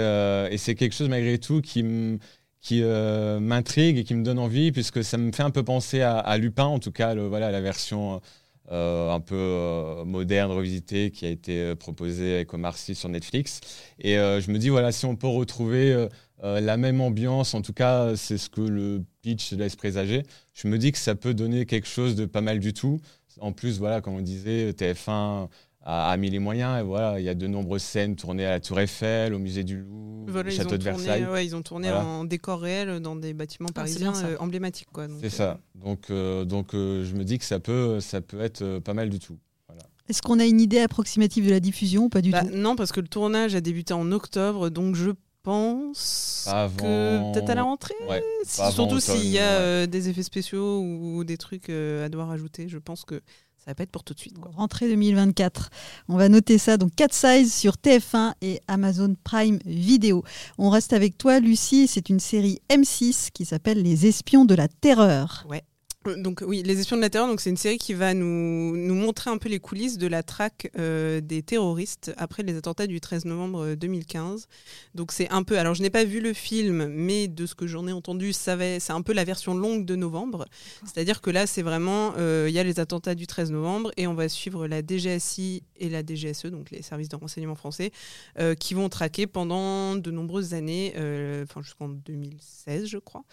c'est 0.57 0.75
quelque 0.75 0.95
chose 0.95 1.09
malgré 1.09 1.37
tout 1.37 1.61
qui 1.61 1.83
m'intrigue 1.83 3.97
et 3.97 4.03
qui 4.03 4.15
me 4.15 4.23
donne 4.23 4.39
envie, 4.39 4.71
puisque 4.71 5.03
ça 5.03 5.17
me 5.17 5.31
fait 5.31 5.43
un 5.43 5.51
peu 5.51 5.63
penser 5.63 6.01
à, 6.01 6.37
Lupin, 6.37 6.65
en 6.65 6.79
tout 6.79 6.91
cas, 6.91 7.13
la 7.13 7.61
version 7.61 8.21
un 8.71 9.19
peu 9.19 10.03
moderne, 10.05 10.51
revisitée, 10.51 11.11
qui 11.11 11.25
a 11.25 11.29
été 11.29 11.75
proposée 11.75 12.35
avec 12.35 12.53
Omar 12.53 12.77
Sy 12.77 12.95
sur 12.95 13.09
Netflix. 13.09 13.59
Et 13.99 14.15
je 14.15 14.49
me 14.49 14.57
dis, 14.57 14.69
voilà, 14.69 14.93
si 14.93 15.05
on 15.05 15.17
peut 15.17 15.27
retrouver 15.27 16.07
euh, 16.43 16.59
la 16.59 16.77
même 16.77 16.99
ambiance, 17.01 17.53
en 17.53 17.61
tout 17.61 17.73
cas, 17.73 18.15
c'est 18.15 18.37
ce 18.37 18.49
que 18.49 18.61
le 18.61 19.03
pitch 19.21 19.53
laisse 19.53 19.75
présager, 19.75 20.23
je 20.53 20.67
me 20.67 20.77
dis 20.77 20.91
que 20.91 20.97
ça 20.97 21.15
peut 21.15 21.33
donner 21.33 21.65
quelque 21.65 21.87
chose 21.87 22.15
de 22.15 22.25
pas 22.25 22.41
mal 22.41 22.59
du 22.59 22.73
tout. 22.73 22.99
En 23.39 23.51
plus, 23.51 23.79
voilà, 23.79 24.01
comme 24.01 24.13
on 24.15 24.21
disait, 24.21 24.71
TF1 24.73 25.47
a, 25.85 26.11
a 26.11 26.17
mis 26.17 26.29
les 26.29 26.39
moyens. 26.39 26.79
Et 26.79 26.83
voilà, 26.83 27.19
il 27.19 27.25
y 27.25 27.29
a 27.29 27.33
de 27.33 27.47
nombreuses 27.47 27.81
scènes 27.81 28.15
tournées 28.15 28.45
à 28.45 28.51
la 28.51 28.59
Tour 28.59 28.79
Eiffel, 28.79 29.33
au 29.33 29.39
musée 29.39 29.63
du 29.63 29.79
Louvre, 29.79 30.25
Voilà, 30.31 30.49
au 30.49 30.51
château 30.51 30.77
de 30.77 30.83
tourné, 30.83 30.97
Versailles. 31.05 31.25
ouais, 31.25 31.45
ils 31.45 31.55
ont 31.55 31.61
tourné 31.63 31.87
Voilà. 31.89 32.05
en 32.05 32.25
décor 32.25 32.61
réel 32.61 32.99
dans 32.99 33.15
des 33.15 33.33
bâtiments 33.33 33.69
Ah, 33.71 33.73
parisiens 33.73 34.13
ça. 34.13 34.27
euh, 34.27 34.35
emblématiques. 34.39 34.89
quoi. 34.93 35.07
Donc, 35.07 35.17
C'est 35.21 35.27
euh, 35.27 35.29
ça. 35.29 35.59
Donc, 35.75 36.09
euh, 36.11 36.45
donc 36.45 36.73
euh, 36.75 37.03
je 37.05 37.15
me 37.15 37.23
dis 37.23 37.37
que 37.39 37.45
ça 37.45 37.59
peut, 37.59 37.99
ça 38.01 38.21
peut 38.21 38.41
être 38.41 38.61
euh, 38.61 38.79
pas 38.79 38.93
mal 38.93 39.09
du 39.09 39.19
tout. 39.19 39.37
Est-ce 40.09 40.21
qu'on 40.21 40.39
a 40.41 40.45
une 40.45 40.59
idée 40.59 40.79
approximative 40.79 41.45
de 41.45 41.51
la 41.51 41.61
diffusion 41.61 42.03
ou 42.03 42.09
pas 42.09 42.21
du 42.21 42.29
bah, 42.31 42.43
tout? 42.43 42.49
non, 42.53 42.75
parce 42.75 42.91
que 42.91 42.99
le 42.99 43.07
tournage 43.07 43.55
a 43.55 43.61
débuté 43.61 43.93
en 43.93 44.11
octobre, 44.11 44.69
donc 44.69 44.95
je 44.95 45.11
pense 45.43 46.47
que 46.77 47.33
peut-être 47.33 47.49
à 47.49 47.55
la 47.55 47.63
rentrée. 47.63 47.93
Ouais, 48.09 48.23
Surtout 48.45 48.99
s'il 48.99 49.27
y 49.27 49.39
a 49.39 49.41
ouais. 49.41 49.47
euh, 49.61 49.85
des 49.87 50.09
effets 50.09 50.23
spéciaux 50.23 50.79
ou 50.81 51.23
des 51.23 51.37
trucs 51.37 51.69
euh, 51.69 52.05
à 52.05 52.09
devoir 52.09 52.31
ajouter, 52.31 52.67
je 52.67 52.77
pense 52.77 53.03
que 53.05 53.15
ça 53.57 53.71
va 53.71 53.75
pas 53.75 53.83
être 53.83 53.91
pour 53.91 54.03
tout 54.03 54.13
de 54.13 54.19
suite. 54.19 54.37
Quoi. 54.39 54.51
Rentrée 54.55 54.89
2024. 54.89 55.69
On 56.09 56.17
va 56.17 56.27
noter 56.27 56.57
ça. 56.57 56.75
Donc 56.77 56.95
4 56.95 57.13
size 57.13 57.53
sur 57.53 57.75
TF1 57.75 58.33
et 58.41 58.61
Amazon 58.67 59.15
Prime 59.23 59.59
Video. 59.65 60.23
On 60.57 60.69
reste 60.69 60.91
avec 60.91 61.17
toi, 61.17 61.39
Lucie. 61.39 61.87
C'est 61.87 62.09
une 62.09 62.19
série 62.19 62.59
M6 62.69 63.29
qui 63.31 63.45
s'appelle 63.45 63.81
Les 63.81 64.05
Espions 64.05 64.43
de 64.43 64.55
la 64.55 64.67
Terreur. 64.67 65.45
Ouais. 65.49 65.63
Euh, 66.07 66.21
Donc 66.21 66.43
oui, 66.45 66.63
Les 66.63 66.79
Espions 66.79 66.97
de 66.97 67.01
la 67.01 67.09
Terreur, 67.09 67.27
donc 67.27 67.41
c'est 67.41 67.49
une 67.49 67.57
série 67.57 67.77
qui 67.77 67.93
va 67.93 68.13
nous, 68.13 68.75
nous 68.75 68.95
montrer 68.95 69.29
un 69.29 69.37
peu 69.37 69.49
les 69.49 69.59
coulisses 69.59 69.97
de 69.97 70.07
la 70.07 70.23
traque 70.23 70.71
euh, 70.77 71.21
des 71.21 71.41
terroristes 71.43 72.13
après 72.17 72.43
les 72.43 72.55
attentats 72.55 72.87
du 72.87 72.99
13 73.01 73.25
novembre 73.25 73.75
2015. 73.75 74.47
Donc 74.95 75.11
c'est 75.11 75.29
un 75.29 75.43
peu, 75.43 75.57
alors 75.57 75.73
je 75.73 75.81
n'ai 75.81 75.89
pas 75.89 76.03
vu 76.03 76.19
le 76.19 76.33
film, 76.33 76.87
mais 76.87 77.27
de 77.27 77.45
ce 77.45 77.55
que 77.55 77.67
j'en 77.67 77.87
ai 77.87 77.91
entendu, 77.91 78.33
c'est 78.33 78.89
un 78.89 79.01
peu 79.01 79.13
la 79.13 79.23
version 79.23 79.55
longue 79.55 79.85
de 79.85 79.95
novembre. 79.95 80.45
C'est-à-dire 80.85 81.21
que 81.21 81.29
là, 81.29 81.47
c'est 81.47 81.61
vraiment, 81.61 82.13
euh, 82.17 82.45
il 82.49 82.53
y 82.53 82.59
a 82.59 82.63
les 82.63 82.79
attentats 82.79 83.15
du 83.15 83.27
13 83.27 83.51
novembre 83.51 83.91
et 83.97 84.07
on 84.07 84.13
va 84.13 84.29
suivre 84.29 84.67
la 84.67 84.81
DGSI 84.81 85.63
et 85.77 85.89
la 85.89 86.03
DGSE, 86.05 86.47
donc 86.47 86.71
les 86.71 86.81
services 86.81 87.09
de 87.09 87.15
renseignement 87.15 87.55
français, 87.55 87.91
euh, 88.39 88.55
qui 88.55 88.73
vont 88.73 88.89
traquer 88.89 89.27
pendant 89.27 89.95
de 89.95 90.11
nombreuses 90.11 90.53
années, 90.53 90.93
euh, 90.97 91.43
enfin 91.43 91.61
jusqu'en 91.61 91.89
2016, 91.89 92.87
je 92.87 92.97
crois 92.97 93.23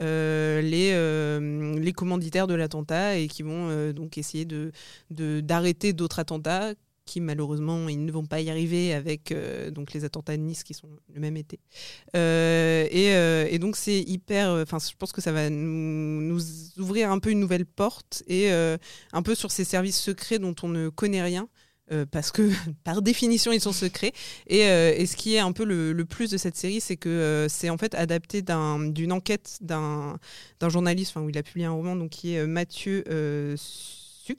euh, 0.00 0.60
les, 0.62 0.90
euh, 0.92 1.71
les 1.82 1.92
commanditaires 1.92 2.46
de 2.46 2.54
l'attentat 2.54 3.18
et 3.18 3.28
qui 3.28 3.42
vont 3.42 3.68
euh, 3.68 3.92
donc 3.92 4.18
essayer 4.18 4.44
de 4.44 4.72
d'arrêter 5.10 5.92
d'autres 5.92 6.18
attentats 6.18 6.74
qui 7.04 7.20
malheureusement 7.20 7.88
ils 7.88 8.04
ne 8.04 8.12
vont 8.12 8.26
pas 8.26 8.40
y 8.40 8.48
arriver 8.48 8.94
avec 8.94 9.32
euh, 9.32 9.70
donc 9.70 9.92
les 9.92 10.04
attentats 10.04 10.36
de 10.36 10.42
Nice 10.42 10.62
qui 10.62 10.72
sont 10.72 10.88
le 11.12 11.20
même 11.20 11.36
été. 11.36 11.58
Euh, 12.16 12.86
et, 12.90 13.58
donc 13.58 13.76
c'est 13.76 14.00
hyper 14.00 14.50
enfin 14.50 14.78
je 14.78 14.96
pense 14.96 15.12
que 15.12 15.20
ça 15.20 15.32
va 15.32 15.50
nous, 15.50 16.40
ouvrir 16.78 17.10
un 17.10 17.18
peu 17.18 17.30
une 17.30 17.40
nouvelle 17.40 17.66
porte 17.66 18.22
et 18.26 18.50
un 18.50 19.22
peu 19.22 19.34
sur 19.34 19.50
ces 19.50 19.64
services 19.64 20.00
secrets 20.00 20.38
dont 20.38 20.54
on 20.62 20.68
ne 20.68 20.88
connaît 20.88 21.22
rien 21.22 21.48
euh, 21.92 22.06
parce 22.10 22.30
que 22.32 22.50
par 22.84 23.02
définition 23.02 23.52
ils 23.52 23.60
sont 23.60 23.72
secrets 23.72 24.12
et, 24.46 24.66
euh, 24.66 24.94
et 24.96 25.06
ce 25.06 25.16
qui 25.16 25.34
est 25.34 25.38
un 25.40 25.52
peu 25.52 25.64
le, 25.64 25.92
le 25.92 26.04
plus 26.04 26.30
de 26.30 26.36
cette 26.36 26.56
série 26.56 26.80
c'est 26.80 26.96
que 26.96 27.08
euh, 27.08 27.48
c'est 27.48 27.70
en 27.70 27.78
fait 27.78 27.94
adapté 27.94 28.42
d'un- 28.42 28.80
d'une 28.88 29.12
enquête 29.12 29.58
d'un 29.60 30.18
journaliste 30.68 31.12
enfin 31.14 31.24
où 31.24 31.30
il 31.30 31.38
a 31.38 31.42
publié 31.42 31.66
un 31.66 31.72
roman 31.72 31.96
donc 31.96 32.10
qui 32.10 32.34
est 32.34 32.46
Mathieu 32.46 33.04
Suc. 33.56 34.38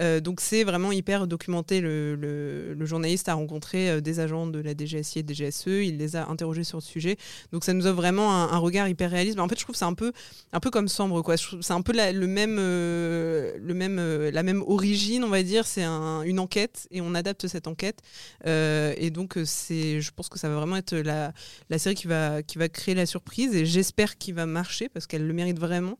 Euh, 0.00 0.20
donc 0.20 0.40
c'est 0.40 0.64
vraiment 0.64 0.92
hyper 0.92 1.26
documenté. 1.26 1.80
Le, 1.80 2.76
journaliste 2.82 3.28
a 3.28 3.34
rencontré 3.34 3.88
euh, 3.88 4.00
des 4.00 4.20
agents 4.20 4.46
de 4.46 4.58
la 4.58 4.74
DGSI 4.76 5.20
et 5.20 5.22
DGSE, 5.26 5.66
il 5.66 5.98
les 5.98 6.16
a 6.16 6.28
interrogés 6.28 6.64
sur 6.64 6.78
le 6.78 6.82
sujet. 6.82 7.16
Donc 7.52 7.64
ça 7.64 7.72
nous 7.72 7.86
offre 7.86 7.96
vraiment 7.96 8.32
un, 8.32 8.58
regard 8.58 8.88
hyper 8.88 9.10
réaliste. 9.10 9.38
En 9.38 9.48
fait, 9.48 9.58
je 9.58 9.64
trouve 9.64 9.74
que 9.74 9.78
c'est 9.78 9.84
un 9.84 9.94
peu, 9.94 10.12
un 10.52 10.60
peu 10.60 10.70
comme 10.70 10.88
Sambre, 10.88 11.22
C'est 11.36 11.72
un 11.72 11.82
peu 11.82 11.92
la, 11.92 12.12
le 12.12 12.26
même, 12.26 12.56
euh, 12.58 13.56
le 13.60 13.74
même, 13.74 13.96
la 13.98 14.42
même 14.42 14.62
origine, 14.62 15.24
on 15.24 15.28
va 15.28 15.42
dire. 15.42 15.66
C'est 15.66 15.82
un- 15.82 16.22
une 16.22 16.38
enquête 16.38 16.86
et 16.90 17.00
on 17.00 17.14
adapte 17.14 17.46
cette 17.46 17.66
enquête. 17.66 18.00
Et 18.44 19.10
donc 19.10 19.36
je 19.36 20.10
pense 20.10 20.28
que 20.28 20.38
ça 20.38 20.48
va 20.48 20.56
vraiment 20.56 20.76
être 20.76 20.94
la, 20.96 21.32
la 21.70 21.78
série 21.78 21.94
qui 21.94 22.06
va, 22.06 22.42
qui 22.42 22.58
va 22.58 22.68
créer 22.68 22.94
la 22.94 23.06
surprise 23.06 23.54
et 23.54 23.66
j'espère 23.66 24.18
qu'il 24.18 24.34
va 24.34 24.46
marcher 24.46 24.88
parce 24.88 25.06
qu'elle 25.06 25.26
le 25.26 25.32
mérite 25.32 25.58
vraiment. 25.58 25.98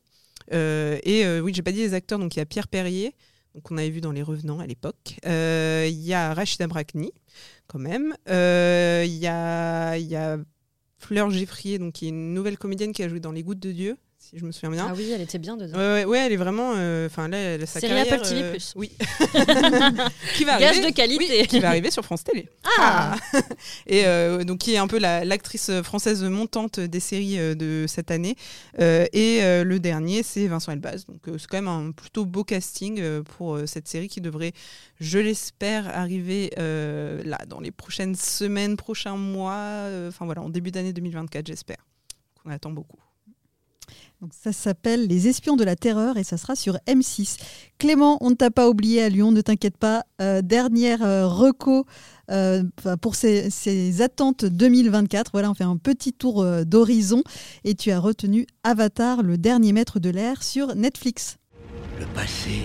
Et 0.51 1.25
euh, 1.25 1.39
oui, 1.41 1.53
j'ai 1.53 1.61
pas 1.61 1.71
dit 1.71 1.79
les 1.79 1.93
acteurs, 1.93 2.19
donc 2.19 2.35
il 2.35 2.39
y 2.39 2.41
a 2.41 2.45
Pierre 2.45 2.67
Perrier, 2.67 3.15
donc 3.53 3.71
on 3.71 3.77
avait 3.77 3.89
vu 3.89 4.01
dans 4.01 4.11
Les 4.11 4.23
Revenants 4.23 4.59
à 4.59 4.67
l'époque. 4.67 5.19
Euh, 5.25 5.87
Il 5.87 6.01
y 6.01 6.13
a 6.13 6.33
Rachida 6.33 6.67
Brakni, 6.67 7.11
quand 7.67 7.79
même. 7.79 8.15
Euh, 8.29 9.03
Il 9.05 9.15
y, 9.15 9.27
a, 9.27 10.37
Fleur 10.97 11.29
Geffrier, 11.29 11.79
donc 11.79 11.93
qui 11.93 12.05
est 12.05 12.09
une 12.09 12.33
nouvelle 12.33 12.57
comédienne 12.57 12.93
qui 12.93 13.03
a 13.03 13.09
joué 13.09 13.19
dans 13.19 13.31
Les 13.31 13.43
Gouttes 13.43 13.59
de 13.59 13.71
Dieu, 13.71 13.97
si 14.33 14.39
je 14.39 14.45
me 14.45 14.51
souviens 14.51 14.71
bien. 14.71 14.87
Ah 14.89 14.93
oui, 14.97 15.11
elle 15.13 15.21
était 15.21 15.37
bien 15.37 15.55
dedans. 15.55 15.77
Ouais, 15.77 16.19
elle 16.19 16.31
est 16.33 16.37
vraiment. 16.37 16.73
euh, 16.75 17.05
Enfin, 17.05 17.27
là, 17.27 17.59
sa 17.67 17.79
Série 17.79 17.93
carrière. 17.93 18.13
Apple 18.15 18.27
TV+. 18.27 18.41
euh, 18.41 18.57
oui. 18.75 18.91
qui 20.35 20.43
va 20.43 20.57
Gage 20.59 20.77
arriver. 20.77 20.91
de 20.91 20.95
qualité. 20.95 21.41
oui, 21.41 21.47
qui 21.47 21.59
va 21.59 21.69
arriver 21.69 21.91
sur 21.91 22.03
France 22.03 22.23
Télé. 22.23 22.47
Ah. 22.79 23.15
Et 23.87 24.05
euh, 24.05 24.43
donc, 24.43 24.59
qui 24.59 24.73
est 24.73 24.77
un 24.77 24.87
peu 24.87 24.97
la- 24.99 25.23
l'actrice 25.25 25.69
française 25.83 26.23
montante 26.23 26.79
des 26.79 26.99
séries 26.99 27.37
de 27.55 27.85
cette 27.87 28.11
année. 28.11 28.35
Et 28.79 29.39
le 29.41 29.77
dernier, 29.77 30.23
c'est 30.23 30.47
Vincent 30.47 30.71
Elbaz. 30.71 31.05
Donc, 31.05 31.21
c'est 31.37 31.47
quand 31.47 31.57
même 31.57 31.67
un 31.67 31.91
plutôt 31.91 32.25
beau 32.25 32.43
casting 32.43 33.01
pour 33.23 33.59
cette 33.67 33.87
série 33.87 34.07
qui 34.07 34.21
devrait, 34.21 34.53
je 34.99 35.19
l'espère, 35.19 35.87
arriver 35.95 36.49
là 36.57 37.37
dans 37.47 37.59
les 37.59 37.71
prochaines 37.71 38.15
semaines, 38.15 38.77
prochains 38.77 39.17
mois. 39.17 39.87
Enfin, 40.07 40.25
voilà, 40.25 40.41
en 40.41 40.49
début 40.49 40.71
d'année 40.71 40.93
2024, 40.93 41.45
j'espère. 41.47 41.77
On 42.45 42.49
attend 42.51 42.71
beaucoup. 42.71 42.97
Donc 44.21 44.31
ça 44.33 44.53
s'appelle 44.53 45.07
Les 45.07 45.27
Espions 45.27 45.55
de 45.55 45.63
la 45.63 45.75
Terreur 45.75 46.17
et 46.17 46.23
ça 46.23 46.37
sera 46.37 46.55
sur 46.55 46.77
M6. 46.87 47.37
Clément, 47.77 48.17
on 48.21 48.29
ne 48.29 48.35
t'a 48.35 48.51
pas 48.51 48.69
oublié 48.69 49.03
à 49.03 49.09
Lyon, 49.09 49.31
ne 49.31 49.41
t'inquiète 49.41 49.77
pas. 49.77 50.03
Euh, 50.21 50.41
dernière 50.41 51.03
euh, 51.03 51.27
reco 51.27 51.85
euh, 52.31 52.63
pour 53.01 53.15
ces, 53.15 53.49
ces 53.49 54.01
attentes 54.01 54.45
2024. 54.45 55.31
Voilà, 55.33 55.51
on 55.51 55.53
fait 55.53 55.65
un 55.65 55.77
petit 55.77 56.13
tour 56.13 56.41
euh, 56.41 56.63
d'horizon 56.63 57.21
et 57.65 57.75
tu 57.75 57.91
as 57.91 57.99
retenu 57.99 58.47
Avatar, 58.63 59.23
le 59.23 59.37
dernier 59.37 59.73
maître 59.73 59.99
de 59.99 60.09
l'air 60.09 60.41
sur 60.41 60.75
Netflix. 60.75 61.37
Le 61.99 62.05
passé. 62.07 62.61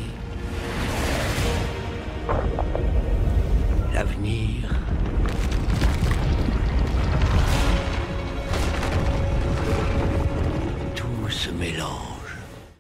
L'avenir. 3.93 4.58
Se. 11.39 11.51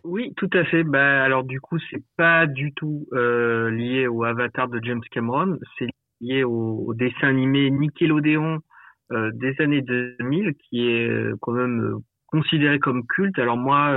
Oui, 0.02 0.32
tout 0.36 0.50
à 0.52 0.64
fait. 0.64 0.82
Bah, 0.82 1.22
alors 1.22 1.44
du 1.44 1.60
coup, 1.60 1.78
c'est 1.90 2.02
pas 2.16 2.46
du 2.46 2.72
tout 2.72 3.06
euh, 3.12 3.70
lié 3.70 4.08
au 4.08 4.24
Avatar 4.24 4.68
de 4.68 4.80
James 4.82 5.02
Cameron. 5.12 5.58
C'est 5.78 5.86
lié 6.20 6.42
au, 6.42 6.92
dessin 6.94 7.28
animé 7.28 7.70
Nickelodeon 7.70 8.58
euh, 9.12 9.30
des 9.34 9.54
années 9.60 9.82
2000, 9.82 10.54
qui 10.54 10.88
est 10.88 11.08
euh, 11.08 11.36
quand 11.40 11.52
même 11.52 11.98
considéré 12.26 12.80
comme 12.80 13.06
culte. 13.06 13.38
Alors 13.38 13.56
moi, 13.56 13.96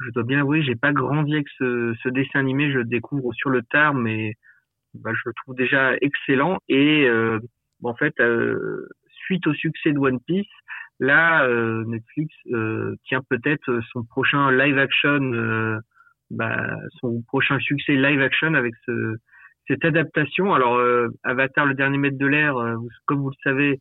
je 0.00 0.10
dois 0.12 0.22
bien 0.22 0.40
avouer, 0.40 0.62
j'ai 0.62 0.76
pas 0.76 0.92
grandi 0.92 1.34
avec 1.34 1.48
ce, 1.58 2.08
dessin 2.10 2.38
animé. 2.38 2.70
Je 2.70 2.78
le 2.78 2.84
découvre 2.84 3.32
sur 3.34 3.50
le 3.50 3.62
tard, 3.62 3.94
mais 3.94 4.34
bah, 4.94 5.10
je 5.12 5.22
le 5.26 5.32
trouve 5.42 5.56
déjà 5.56 5.94
excellent. 6.00 6.58
Et 6.68 7.08
en 7.82 7.94
fait, 7.94 8.14
suite 9.26 9.46
au 9.48 9.54
succès 9.54 9.92
de 9.92 9.98
One 9.98 10.20
Piece, 10.20 10.46
là, 11.00 11.44
euh, 11.46 11.84
Netflix 11.86 12.34
euh, 12.52 12.94
tient 13.06 13.22
peut-être 13.28 13.80
son 13.92 14.04
prochain 14.04 14.50
live 14.50 14.78
action, 14.78 15.20
euh, 15.32 15.78
bah, 16.30 16.66
son 17.00 17.22
prochain 17.28 17.58
succès 17.60 17.94
live 17.96 18.20
action 18.20 18.54
avec 18.54 18.74
ce, 18.86 19.16
cette 19.68 19.84
adaptation. 19.84 20.54
Alors, 20.54 20.76
euh, 20.76 21.08
Avatar, 21.24 21.66
le 21.66 21.74
dernier 21.74 21.98
maître 21.98 22.18
de 22.18 22.26
l'air, 22.26 22.56
euh, 22.56 22.76
comme 23.06 23.20
vous 23.20 23.30
le 23.30 23.36
savez, 23.42 23.80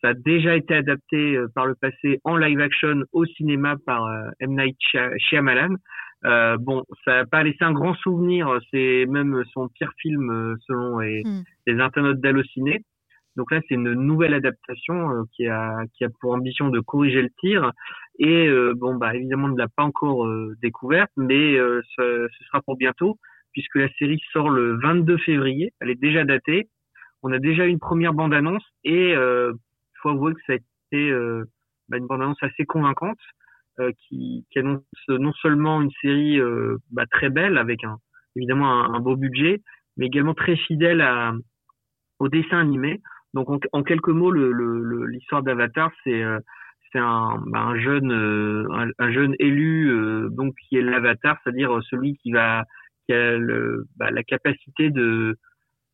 ça 0.00 0.08
a 0.10 0.14
déjà 0.14 0.54
été 0.56 0.74
adapté 0.74 1.36
euh, 1.36 1.48
par 1.54 1.66
le 1.66 1.74
passé 1.74 2.20
en 2.24 2.36
live 2.36 2.60
action 2.60 3.02
au 3.12 3.24
cinéma 3.24 3.76
par 3.84 4.04
euh, 4.06 4.30
M. 4.40 4.50
Night 4.56 4.76
Shy- 4.80 5.18
Shyamalan. 5.18 5.74
Euh, 6.24 6.56
bon, 6.58 6.82
ça 7.04 7.12
n'a 7.18 7.26
pas 7.26 7.42
laissé 7.44 7.62
un 7.62 7.72
grand 7.72 7.94
souvenir. 7.94 8.48
C'est 8.72 9.06
même 9.08 9.42
son 9.52 9.68
pire 9.68 9.92
film 9.98 10.56
selon 10.66 10.98
les, 10.98 11.22
Hmm. 11.24 11.42
les 11.66 11.80
internautes 11.80 12.20
d'Allociné. 12.20 12.80
Donc 13.38 13.52
là, 13.52 13.60
c'est 13.68 13.76
une 13.76 13.92
nouvelle 13.94 14.34
adaptation 14.34 15.10
euh, 15.12 15.22
qui 15.32 15.46
a 15.46 15.86
pour 16.20 16.34
ambition 16.34 16.70
de 16.70 16.80
corriger 16.80 17.22
le 17.22 17.30
tir. 17.38 17.72
Et 18.18 18.48
euh, 18.48 18.74
bon, 18.76 18.96
bah 18.96 19.14
évidemment, 19.14 19.46
on 19.46 19.52
ne 19.52 19.56
l'a 19.56 19.68
pas 19.68 19.84
encore 19.84 20.26
euh, 20.26 20.56
découverte, 20.60 21.12
mais 21.16 21.56
ce, 21.96 22.28
sera 22.48 22.60
pour 22.62 22.76
bientôt 22.76 23.16
puisque 23.52 23.76
la 23.76 23.88
série 23.98 24.20
sort 24.32 24.50
le 24.50 24.76
22 24.82 25.18
février. 25.18 25.72
Elle 25.80 25.90
est 25.90 26.00
déjà 26.00 26.24
datée. 26.24 26.68
On 27.22 27.32
a 27.32 27.38
déjà 27.38 27.64
une 27.64 27.78
première 27.78 28.12
bande-annonce 28.12 28.64
et 28.84 29.14
euh, 29.14 29.52
il 29.54 29.98
faut 30.02 30.10
avouer 30.10 30.34
que 30.34 30.40
ça 30.46 30.54
a 30.54 30.56
été 30.56 31.12
bah, 31.88 31.96
une 31.96 32.06
bande-annonce 32.06 32.42
assez 32.42 32.66
convaincante 32.66 33.18
qui, 34.08 34.44
annonce 34.56 34.82
non 35.08 35.32
seulement 35.34 35.80
une 35.80 35.90
série 36.02 36.40
bah, 36.90 37.06
très 37.10 37.30
belle 37.30 37.56
avec 37.56 37.84
un 37.84 37.98
évidemment 38.36 38.94
un, 38.94 39.00
beau 39.00 39.16
budget, 39.16 39.62
mais 39.96 40.06
également 40.06 40.34
très 40.34 40.56
fidèle 40.56 41.02
au 42.18 42.28
dessin 42.28 42.58
animé. 42.58 43.00
Donc 43.34 43.50
en, 43.50 43.58
en 43.72 43.82
quelques 43.82 44.08
mots, 44.08 44.30
le- 44.30 44.52
le- 44.52 44.82
le- 44.82 45.06
l'histoire 45.06 45.42
d'Avatar, 45.42 45.90
c'est 46.04 46.22
euh, 46.22 46.38
c'est 46.92 46.98
un, 46.98 47.38
bah, 47.46 47.60
un 47.60 47.78
jeune 47.78 48.12
euh, 48.12 48.66
un, 48.72 48.88
un 48.98 49.12
jeune 49.12 49.34
élu 49.38 49.90
euh, 49.90 50.28
donc 50.30 50.54
qui 50.68 50.76
est 50.78 50.82
l'Avatar, 50.82 51.36
c'est-à-dire 51.44 51.78
celui 51.90 52.16
qui 52.16 52.32
va 52.32 52.64
qui 53.06 53.12
a 53.14 53.36
le, 53.36 53.86
bah, 53.96 54.10
la 54.10 54.22
capacité 54.22 54.90
de 54.90 55.36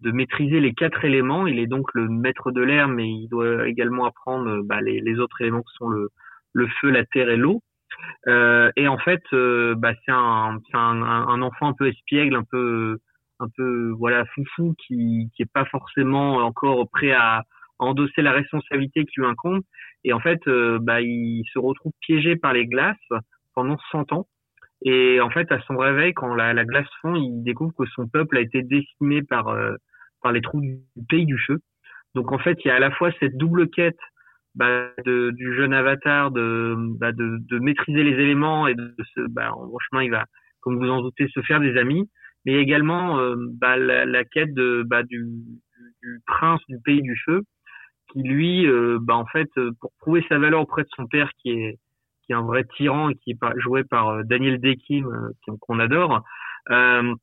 de 0.00 0.12
maîtriser 0.12 0.60
les 0.60 0.74
quatre 0.74 1.04
éléments. 1.04 1.46
Il 1.46 1.58
est 1.58 1.66
donc 1.66 1.86
le 1.94 2.08
maître 2.08 2.50
de 2.52 2.62
l'air, 2.62 2.88
mais 2.88 3.08
il 3.08 3.28
doit 3.28 3.68
également 3.68 4.06
apprendre 4.06 4.62
bah, 4.64 4.80
les, 4.80 5.00
les 5.00 5.18
autres 5.18 5.40
éléments 5.40 5.62
qui 5.62 5.74
sont 5.76 5.88
le, 5.88 6.08
le 6.52 6.68
feu, 6.80 6.90
la 6.90 7.04
terre 7.06 7.30
et 7.30 7.36
l'eau. 7.36 7.62
Euh, 8.28 8.70
et 8.76 8.88
en 8.88 8.98
fait, 8.98 9.22
euh, 9.32 9.74
bah, 9.76 9.92
c'est 10.04 10.12
un, 10.12 10.58
c'est 10.70 10.76
un, 10.76 11.02
un, 11.02 11.28
un 11.28 11.42
enfant 11.42 11.68
un 11.68 11.74
peu 11.74 11.88
espiègle, 11.88 12.34
un 12.36 12.44
peu, 12.44 12.98
un 13.44 13.48
peu 13.56 13.90
voilà 13.98 14.24
foufou, 14.26 14.74
qui 14.78 15.30
qui 15.34 15.42
est 15.42 15.52
pas 15.52 15.64
forcément 15.66 16.36
encore 16.36 16.88
prêt 16.90 17.12
à, 17.12 17.42
endosser 17.78 18.22
la 18.22 18.32
responsabilité 18.32 19.04
qui 19.04 19.20
lui 19.20 19.26
incombe. 19.26 19.62
Et 20.04 20.12
en 20.12 20.20
fait, 20.20 20.40
euh, 20.46 20.78
bah, 20.80 21.00
il 21.00 21.44
se 21.52 21.58
retrouve 21.58 21.92
piégé 22.00 22.36
par 22.36 22.52
les 22.52 22.66
glaces 22.66 22.96
pendant 23.54 23.76
100 23.90 24.12
ans. 24.12 24.26
Et 24.82 25.20
en 25.20 25.30
fait, 25.30 25.50
à 25.50 25.60
son 25.62 25.76
réveil, 25.76 26.12
quand 26.14 26.34
la, 26.34 26.52
la 26.52 26.64
glace 26.64 26.88
fond, 27.00 27.14
il 27.14 27.42
découvre 27.42 27.74
que 27.76 27.86
son 27.94 28.06
peuple 28.06 28.36
a 28.36 28.40
été 28.40 28.62
décimé 28.62 29.22
par 29.22 29.48
euh, 29.48 29.74
par 30.22 30.32
les 30.32 30.40
trous 30.40 30.60
du 30.60 30.80
pays 31.08 31.26
du 31.26 31.38
feu. 31.38 31.60
Donc 32.14 32.32
en 32.32 32.38
fait, 32.38 32.58
il 32.64 32.68
y 32.68 32.70
a 32.70 32.76
à 32.76 32.80
la 32.80 32.90
fois 32.90 33.10
cette 33.20 33.36
double 33.36 33.68
quête 33.70 33.98
bah, 34.54 34.90
de, 35.04 35.30
du 35.32 35.54
jeune 35.56 35.74
avatar 35.74 36.30
de, 36.30 36.74
bah, 36.98 37.12
de, 37.12 37.38
de 37.40 37.58
maîtriser 37.58 38.02
les 38.02 38.12
éléments 38.12 38.66
et 38.66 38.74
de 38.74 38.94
se, 39.14 39.20
bah, 39.28 39.52
en 39.52 39.78
chemin, 39.78 40.02
il 40.02 40.10
va, 40.10 40.26
comme 40.60 40.78
vous 40.78 40.88
en 40.88 41.02
doutez, 41.02 41.28
se 41.28 41.40
faire 41.42 41.60
des 41.60 41.76
amis, 41.76 42.08
mais 42.44 42.54
également 42.54 43.18
euh, 43.18 43.36
bah, 43.60 43.76
la, 43.76 44.04
la, 44.04 44.24
quête 44.24 44.54
de, 44.54 44.82
bah, 44.86 45.02
du, 45.02 45.24
du, 46.02 46.20
prince 46.26 46.60
du 46.68 46.78
pays 46.84 47.02
du 47.02 47.16
feu, 47.24 47.42
qui 48.12 48.22
lui, 48.22 48.66
euh, 48.66 48.98
bah, 49.00 49.16
en 49.16 49.26
fait, 49.26 49.50
pour 49.80 49.92
prouver 49.98 50.24
sa 50.28 50.38
valeur 50.38 50.62
auprès 50.62 50.82
de 50.82 50.88
son 50.96 51.06
père, 51.06 51.30
qui 51.40 51.50
est 51.50 51.78
qui 52.26 52.32
est 52.32 52.36
un 52.36 52.42
vrai 52.42 52.64
tyran 52.76 53.10
et 53.10 53.16
qui 53.16 53.32
est 53.32 53.60
joué 53.60 53.84
par 53.84 54.08
euh, 54.08 54.22
Daniel 54.24 54.58
Dekim, 54.58 55.06
qu'on 55.60 55.78
adore, 55.78 56.22
euh, 56.70 57.14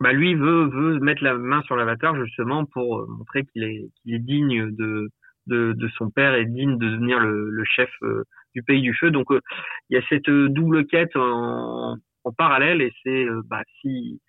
bah 0.00 0.12
lui 0.12 0.34
veut 0.34 0.66
veut 0.66 0.98
mettre 1.00 1.24
la 1.24 1.34
main 1.38 1.62
sur 1.62 1.76
l'avatar 1.76 2.14
justement 2.22 2.66
pour 2.66 3.08
montrer 3.08 3.44
qu'il 3.46 3.62
est 3.64 3.88
qu'il 4.02 4.14
est 4.14 4.18
digne 4.18 4.70
de 4.76 5.08
de, 5.46 5.72
de, 5.74 5.88
son 5.96 6.10
père 6.10 6.34
est 6.34 6.46
digne 6.46 6.76
de 6.76 6.88
devenir 6.88 7.20
le, 7.20 7.50
le 7.50 7.64
chef 7.64 7.88
euh, 8.02 8.24
du 8.54 8.62
pays 8.62 8.82
du 8.82 8.94
feu. 8.94 9.10
Donc 9.10 9.30
euh, 9.30 9.40
il 9.88 9.96
y 9.96 9.98
a 9.98 10.02
cette 10.08 10.28
euh, 10.28 10.48
double 10.48 10.86
quête 10.86 11.14
en, 11.16 11.96
en 12.24 12.32
parallèle 12.32 12.82
et 12.82 12.92
c'est 13.02 13.26
bah, 13.44 13.62
si 13.80 14.20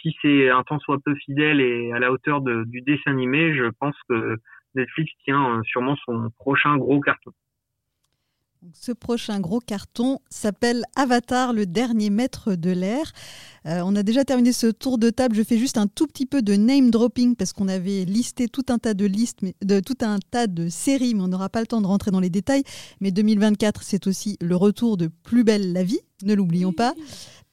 si 0.00 0.14
c'est 0.22 0.50
un 0.50 0.62
temps 0.62 0.78
soit 0.78 0.98
peu 1.04 1.14
fidèle 1.14 1.60
et 1.60 1.92
à 1.92 1.98
la 1.98 2.12
hauteur 2.12 2.40
du 2.40 2.80
dessin 2.82 3.12
animé, 3.12 3.54
je 3.54 3.70
pense 3.78 3.96
que 4.08 4.36
Netflix 4.74 5.10
tient 5.24 5.60
sûrement 5.64 5.96
son 6.04 6.30
prochain 6.38 6.76
gros 6.76 7.00
carton. 7.00 7.32
Ce 8.74 8.92
prochain 8.92 9.40
gros 9.40 9.60
carton 9.60 10.18
s'appelle 10.28 10.84
Avatar, 10.94 11.54
le 11.54 11.64
dernier 11.64 12.10
maître 12.10 12.54
de 12.56 12.70
l'air. 12.70 13.10
Euh, 13.64 13.80
on 13.82 13.96
a 13.96 14.02
déjà 14.02 14.22
terminé 14.22 14.52
ce 14.52 14.66
tour 14.66 14.98
de 14.98 15.08
table. 15.08 15.34
Je 15.34 15.42
fais 15.42 15.56
juste 15.56 15.78
un 15.78 15.86
tout 15.86 16.06
petit 16.06 16.26
peu 16.26 16.42
de 16.42 16.52
name 16.52 16.90
dropping 16.90 17.36
parce 17.36 17.54
qu'on 17.54 17.68
avait 17.68 18.04
listé 18.04 18.48
tout 18.48 18.66
un 18.68 18.76
tas 18.78 18.92
de 18.92 19.06
listes, 19.06 19.38
de 19.64 19.80
tout 19.80 19.96
un 20.02 20.18
tas 20.18 20.46
de 20.46 20.68
séries, 20.68 21.14
mais 21.14 21.22
on 21.22 21.28
n'aura 21.28 21.48
pas 21.48 21.60
le 21.60 21.66
temps 21.66 21.80
de 21.80 21.86
rentrer 21.86 22.10
dans 22.10 22.20
les 22.20 22.28
détails. 22.28 22.62
Mais 23.00 23.10
2024, 23.12 23.82
c'est 23.82 24.06
aussi 24.06 24.36
le 24.42 24.56
retour 24.56 24.98
de 24.98 25.06
Plus 25.06 25.42
belle 25.42 25.72
la 25.72 25.82
vie, 25.82 26.00
ne 26.22 26.34
l'oublions 26.34 26.74
pas. 26.74 26.92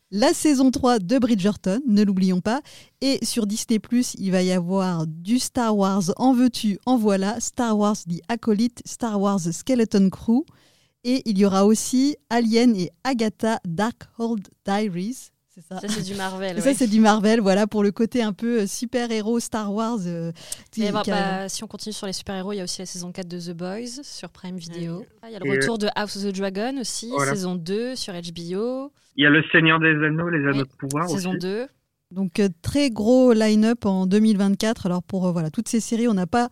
La 0.10 0.34
saison 0.34 0.72
3 0.72 1.00
de 1.00 1.20
Bridgerton, 1.20 1.82
ne 1.86 2.02
l'oublions 2.02 2.40
pas. 2.40 2.62
Et 3.02 3.20
sur 3.26 3.46
Disney, 3.46 3.78
il 4.18 4.32
va 4.32 4.42
y 4.42 4.54
avoir 4.54 5.06
du 5.06 5.38
Star 5.38 5.76
Wars 5.76 6.04
En 6.16 6.34
veux-tu, 6.34 6.80
en 6.86 6.96
voilà, 6.96 7.42
Star 7.42 7.78
Wars 7.78 7.98
The 7.98 8.22
Acolyte, 8.30 8.82
Star 8.86 9.20
Wars 9.20 9.42
Skeleton 9.52 10.10
Crew. 10.10 10.46
Et 11.04 11.24
il 11.26 11.38
y 11.38 11.44
aura 11.44 11.66
aussi 11.66 12.16
Alien 12.30 12.74
et 12.78 12.90
Agatha 13.04 13.60
Darkhold 13.66 14.48
Diaries. 14.66 15.32
C'est 15.58 15.74
ça. 15.74 15.80
Ça, 15.80 15.88
c'est 15.88 16.04
du 16.04 16.14
Marvel. 16.14 16.62
Ça, 16.62 16.74
c'est 16.76 16.88
du 16.88 17.00
Marvel, 17.00 17.40
voilà, 17.40 17.66
pour 17.66 17.82
le 17.82 17.92
côté 17.92 18.22
un 18.22 18.34
peu 18.34 18.62
euh, 18.62 18.68
super-héros 18.68 19.40
Star 19.40 19.74
Wars. 19.74 19.98
Euh, 20.06 20.32
bah, 20.78 21.02
bah, 21.08 21.50
si 21.50 21.64
on 21.64 21.68
continue 21.68 21.94
sur 21.94 22.06
les 22.06 22.14
super-héros, 22.14 22.54
il 22.54 22.58
y 22.58 22.62
a 22.62 22.64
aussi 22.64 22.80
la 22.80 22.86
saison 22.86 23.12
4 23.12 23.28
de 23.28 23.40
The 23.40 23.58
Boys 23.58 24.04
sur 24.04 24.30
Prime 24.30 24.58
Video. 24.58 25.04
Ah, 25.24 25.30
il 25.30 25.34
y 25.34 25.36
a 25.36 25.40
le 25.40 25.50
retour 25.50 25.80
de 25.80 25.88
House 25.96 26.16
of 26.16 26.24
the 26.32 26.36
Dragon 26.38 26.78
aussi, 26.80 27.12
saison 27.26 27.56
2 27.56 27.96
sur 27.96 28.14
HBO. 28.14 28.92
Il 29.16 29.24
y 29.24 29.26
a 29.26 29.32
Le 29.32 29.44
Seigneur 29.52 29.80
des 29.80 29.96
Anneaux, 30.06 30.30
Les 30.30 30.48
Anneaux 30.48 30.64
de 30.64 30.78
Pouvoir 30.78 31.10
saison 31.10 31.34
2. 31.34 31.68
Donc 32.12 32.40
euh, 32.40 32.48
très 32.62 32.90
gros 32.90 33.34
line-up 33.34 33.86
en 33.86 34.06
2024. 34.06 34.86
Alors 34.86 35.04
pour 35.04 35.28
euh, 35.28 35.32
voilà 35.34 35.52
toutes 35.52 35.68
ces 35.68 35.82
séries, 35.82 36.08
on 36.08 36.14
n'a 36.14 36.26
pas 36.26 36.48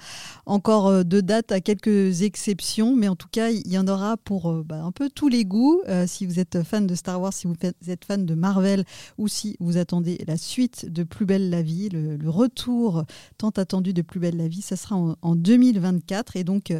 encore 0.46 0.88
euh, 0.88 1.04
de 1.04 1.22
date 1.22 1.54
à 1.54 1.62
quelques 1.62 2.24
exceptions, 2.24 2.94
mais 2.94 3.08
en 3.08 3.16
tout 3.16 3.30
cas 3.32 3.52
il 3.52 3.66
y 3.72 3.78
en 3.78 3.88
aura 3.88 4.18
pour 4.18 4.52
bah, 4.66 4.84
un 4.84 4.92
peu 4.92 5.10
tous 5.10 5.30
les 5.30 5.46
goûts. 5.46 5.82
si 6.08 6.26
vous 6.26 6.40
êtes 6.42 6.62
fan 6.64 6.86
de 6.86 6.94
Star 6.94 7.22
Wars, 7.22 7.32
si 7.32 7.48
vous 7.48 7.56
êtes 7.62 8.06
fan 8.06 8.26
de 8.26 8.36
Marvel, 8.36 8.84
ou 9.18 9.30
si 9.30 9.56
vous 9.62 9.78
attendez 9.78 10.22
la 10.28 10.36
suite 10.36 10.92
de 10.92 11.04
Plus 11.04 11.26
belle 11.26 11.50
la 11.50 11.62
vie, 11.62 11.88
le, 11.90 12.30
retour 12.30 13.06
tant 13.38 13.52
attendu 13.52 13.94
de 13.94 14.02
Plus 14.02 14.20
belle 14.20 14.36
la 14.36 14.50
vie, 14.50 14.62
ça 14.62 14.76
sera 14.76 14.98
en, 14.98 15.16
en 15.22 15.36
2024. 15.36 16.36
Et 16.36 16.44
donc 16.44 16.74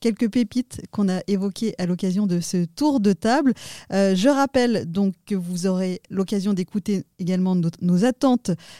quelques 0.00 0.30
pépites 0.30 0.80
qu'on 0.90 1.10
a 1.10 1.20
évoquées 1.26 1.74
à 1.76 1.84
l'occasion 1.84 2.26
de 2.26 2.40
ce 2.40 2.64
tour 2.64 3.00
de 3.00 3.12
table. 3.12 3.52
je 3.90 4.28
rappelle 4.28 4.90
donc 4.90 5.14
que 5.26 5.34
vous 5.34 5.66
aurez 5.66 6.00
l'occasion 6.08 6.54
d'écouter 6.54 7.04
également 7.18 7.54
nos, 7.54 7.70
nos 7.82 8.04
attentes 8.04 8.21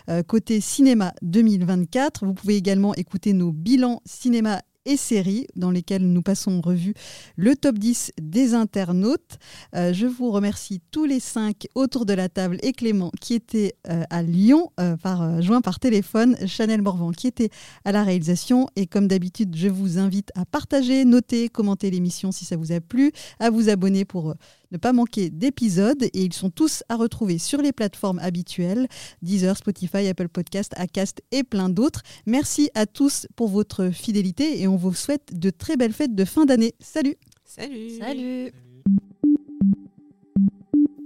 euh, 0.08 0.22
côté 0.22 0.60
cinéma 0.60 1.12
2024. 1.22 2.24
Vous 2.26 2.34
pouvez 2.34 2.56
également 2.56 2.94
écouter 2.94 3.32
nos 3.32 3.52
bilans 3.52 4.00
cinéma 4.04 4.60
et 4.84 4.96
séries 4.96 5.46
dans 5.54 5.70
lesquelles 5.70 6.04
nous 6.04 6.22
passons 6.22 6.58
en 6.58 6.60
revue 6.60 6.94
le 7.36 7.54
top 7.54 7.78
10 7.78 8.12
des 8.20 8.54
internautes. 8.54 9.38
Euh, 9.76 9.92
je 9.92 10.06
vous 10.06 10.32
remercie 10.32 10.80
tous 10.90 11.04
les 11.04 11.20
cinq 11.20 11.68
autour 11.76 12.04
de 12.04 12.14
la 12.14 12.28
table 12.28 12.58
et 12.62 12.72
Clément 12.72 13.12
qui 13.20 13.34
était 13.34 13.74
euh, 13.88 14.02
à 14.10 14.22
Lyon, 14.22 14.72
par, 15.02 15.40
joint 15.40 15.60
par 15.60 15.78
téléphone, 15.78 16.36
Chanel 16.48 16.82
Morvan 16.82 17.12
qui 17.12 17.28
était 17.28 17.50
à 17.84 17.92
la 17.92 18.02
réalisation. 18.02 18.68
Et 18.74 18.86
comme 18.86 19.06
d'habitude, 19.06 19.54
je 19.56 19.68
vous 19.68 19.98
invite 19.98 20.30
à 20.34 20.44
partager, 20.44 21.04
noter, 21.04 21.48
commenter 21.48 21.90
l'émission 21.90 22.32
si 22.32 22.44
ça 22.44 22.56
vous 22.56 22.72
a 22.72 22.80
plu, 22.80 23.12
à 23.38 23.50
vous 23.50 23.68
abonner 23.68 24.04
pour 24.04 24.34
ne 24.72 24.78
pas 24.78 24.92
manquer 24.92 25.30
d'épisodes 25.30 26.02
et 26.02 26.10
ils 26.22 26.32
sont 26.32 26.50
tous 26.50 26.82
à 26.88 26.96
retrouver 26.96 27.38
sur 27.38 27.60
les 27.62 27.72
plateformes 27.72 28.18
habituelles, 28.18 28.88
Deezer, 29.22 29.56
Spotify, 29.56 30.08
Apple 30.08 30.28
Podcast, 30.28 30.72
Acast 30.76 31.22
et 31.30 31.44
plein 31.44 31.68
d'autres. 31.68 32.02
Merci 32.26 32.70
à 32.74 32.86
tous 32.86 33.26
pour 33.36 33.48
votre 33.48 33.90
fidélité 33.90 34.60
et 34.60 34.66
on 34.66 34.76
vous 34.76 34.94
souhaite 34.94 35.38
de 35.38 35.50
très 35.50 35.76
belles 35.76 35.92
fêtes 35.92 36.14
de 36.14 36.24
fin 36.24 36.46
d'année. 36.46 36.74
Salut. 36.80 37.16
Salut. 37.44 37.98
Salut. 37.98 38.52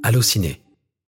Allô 0.02 0.22
Ciné 0.22 0.65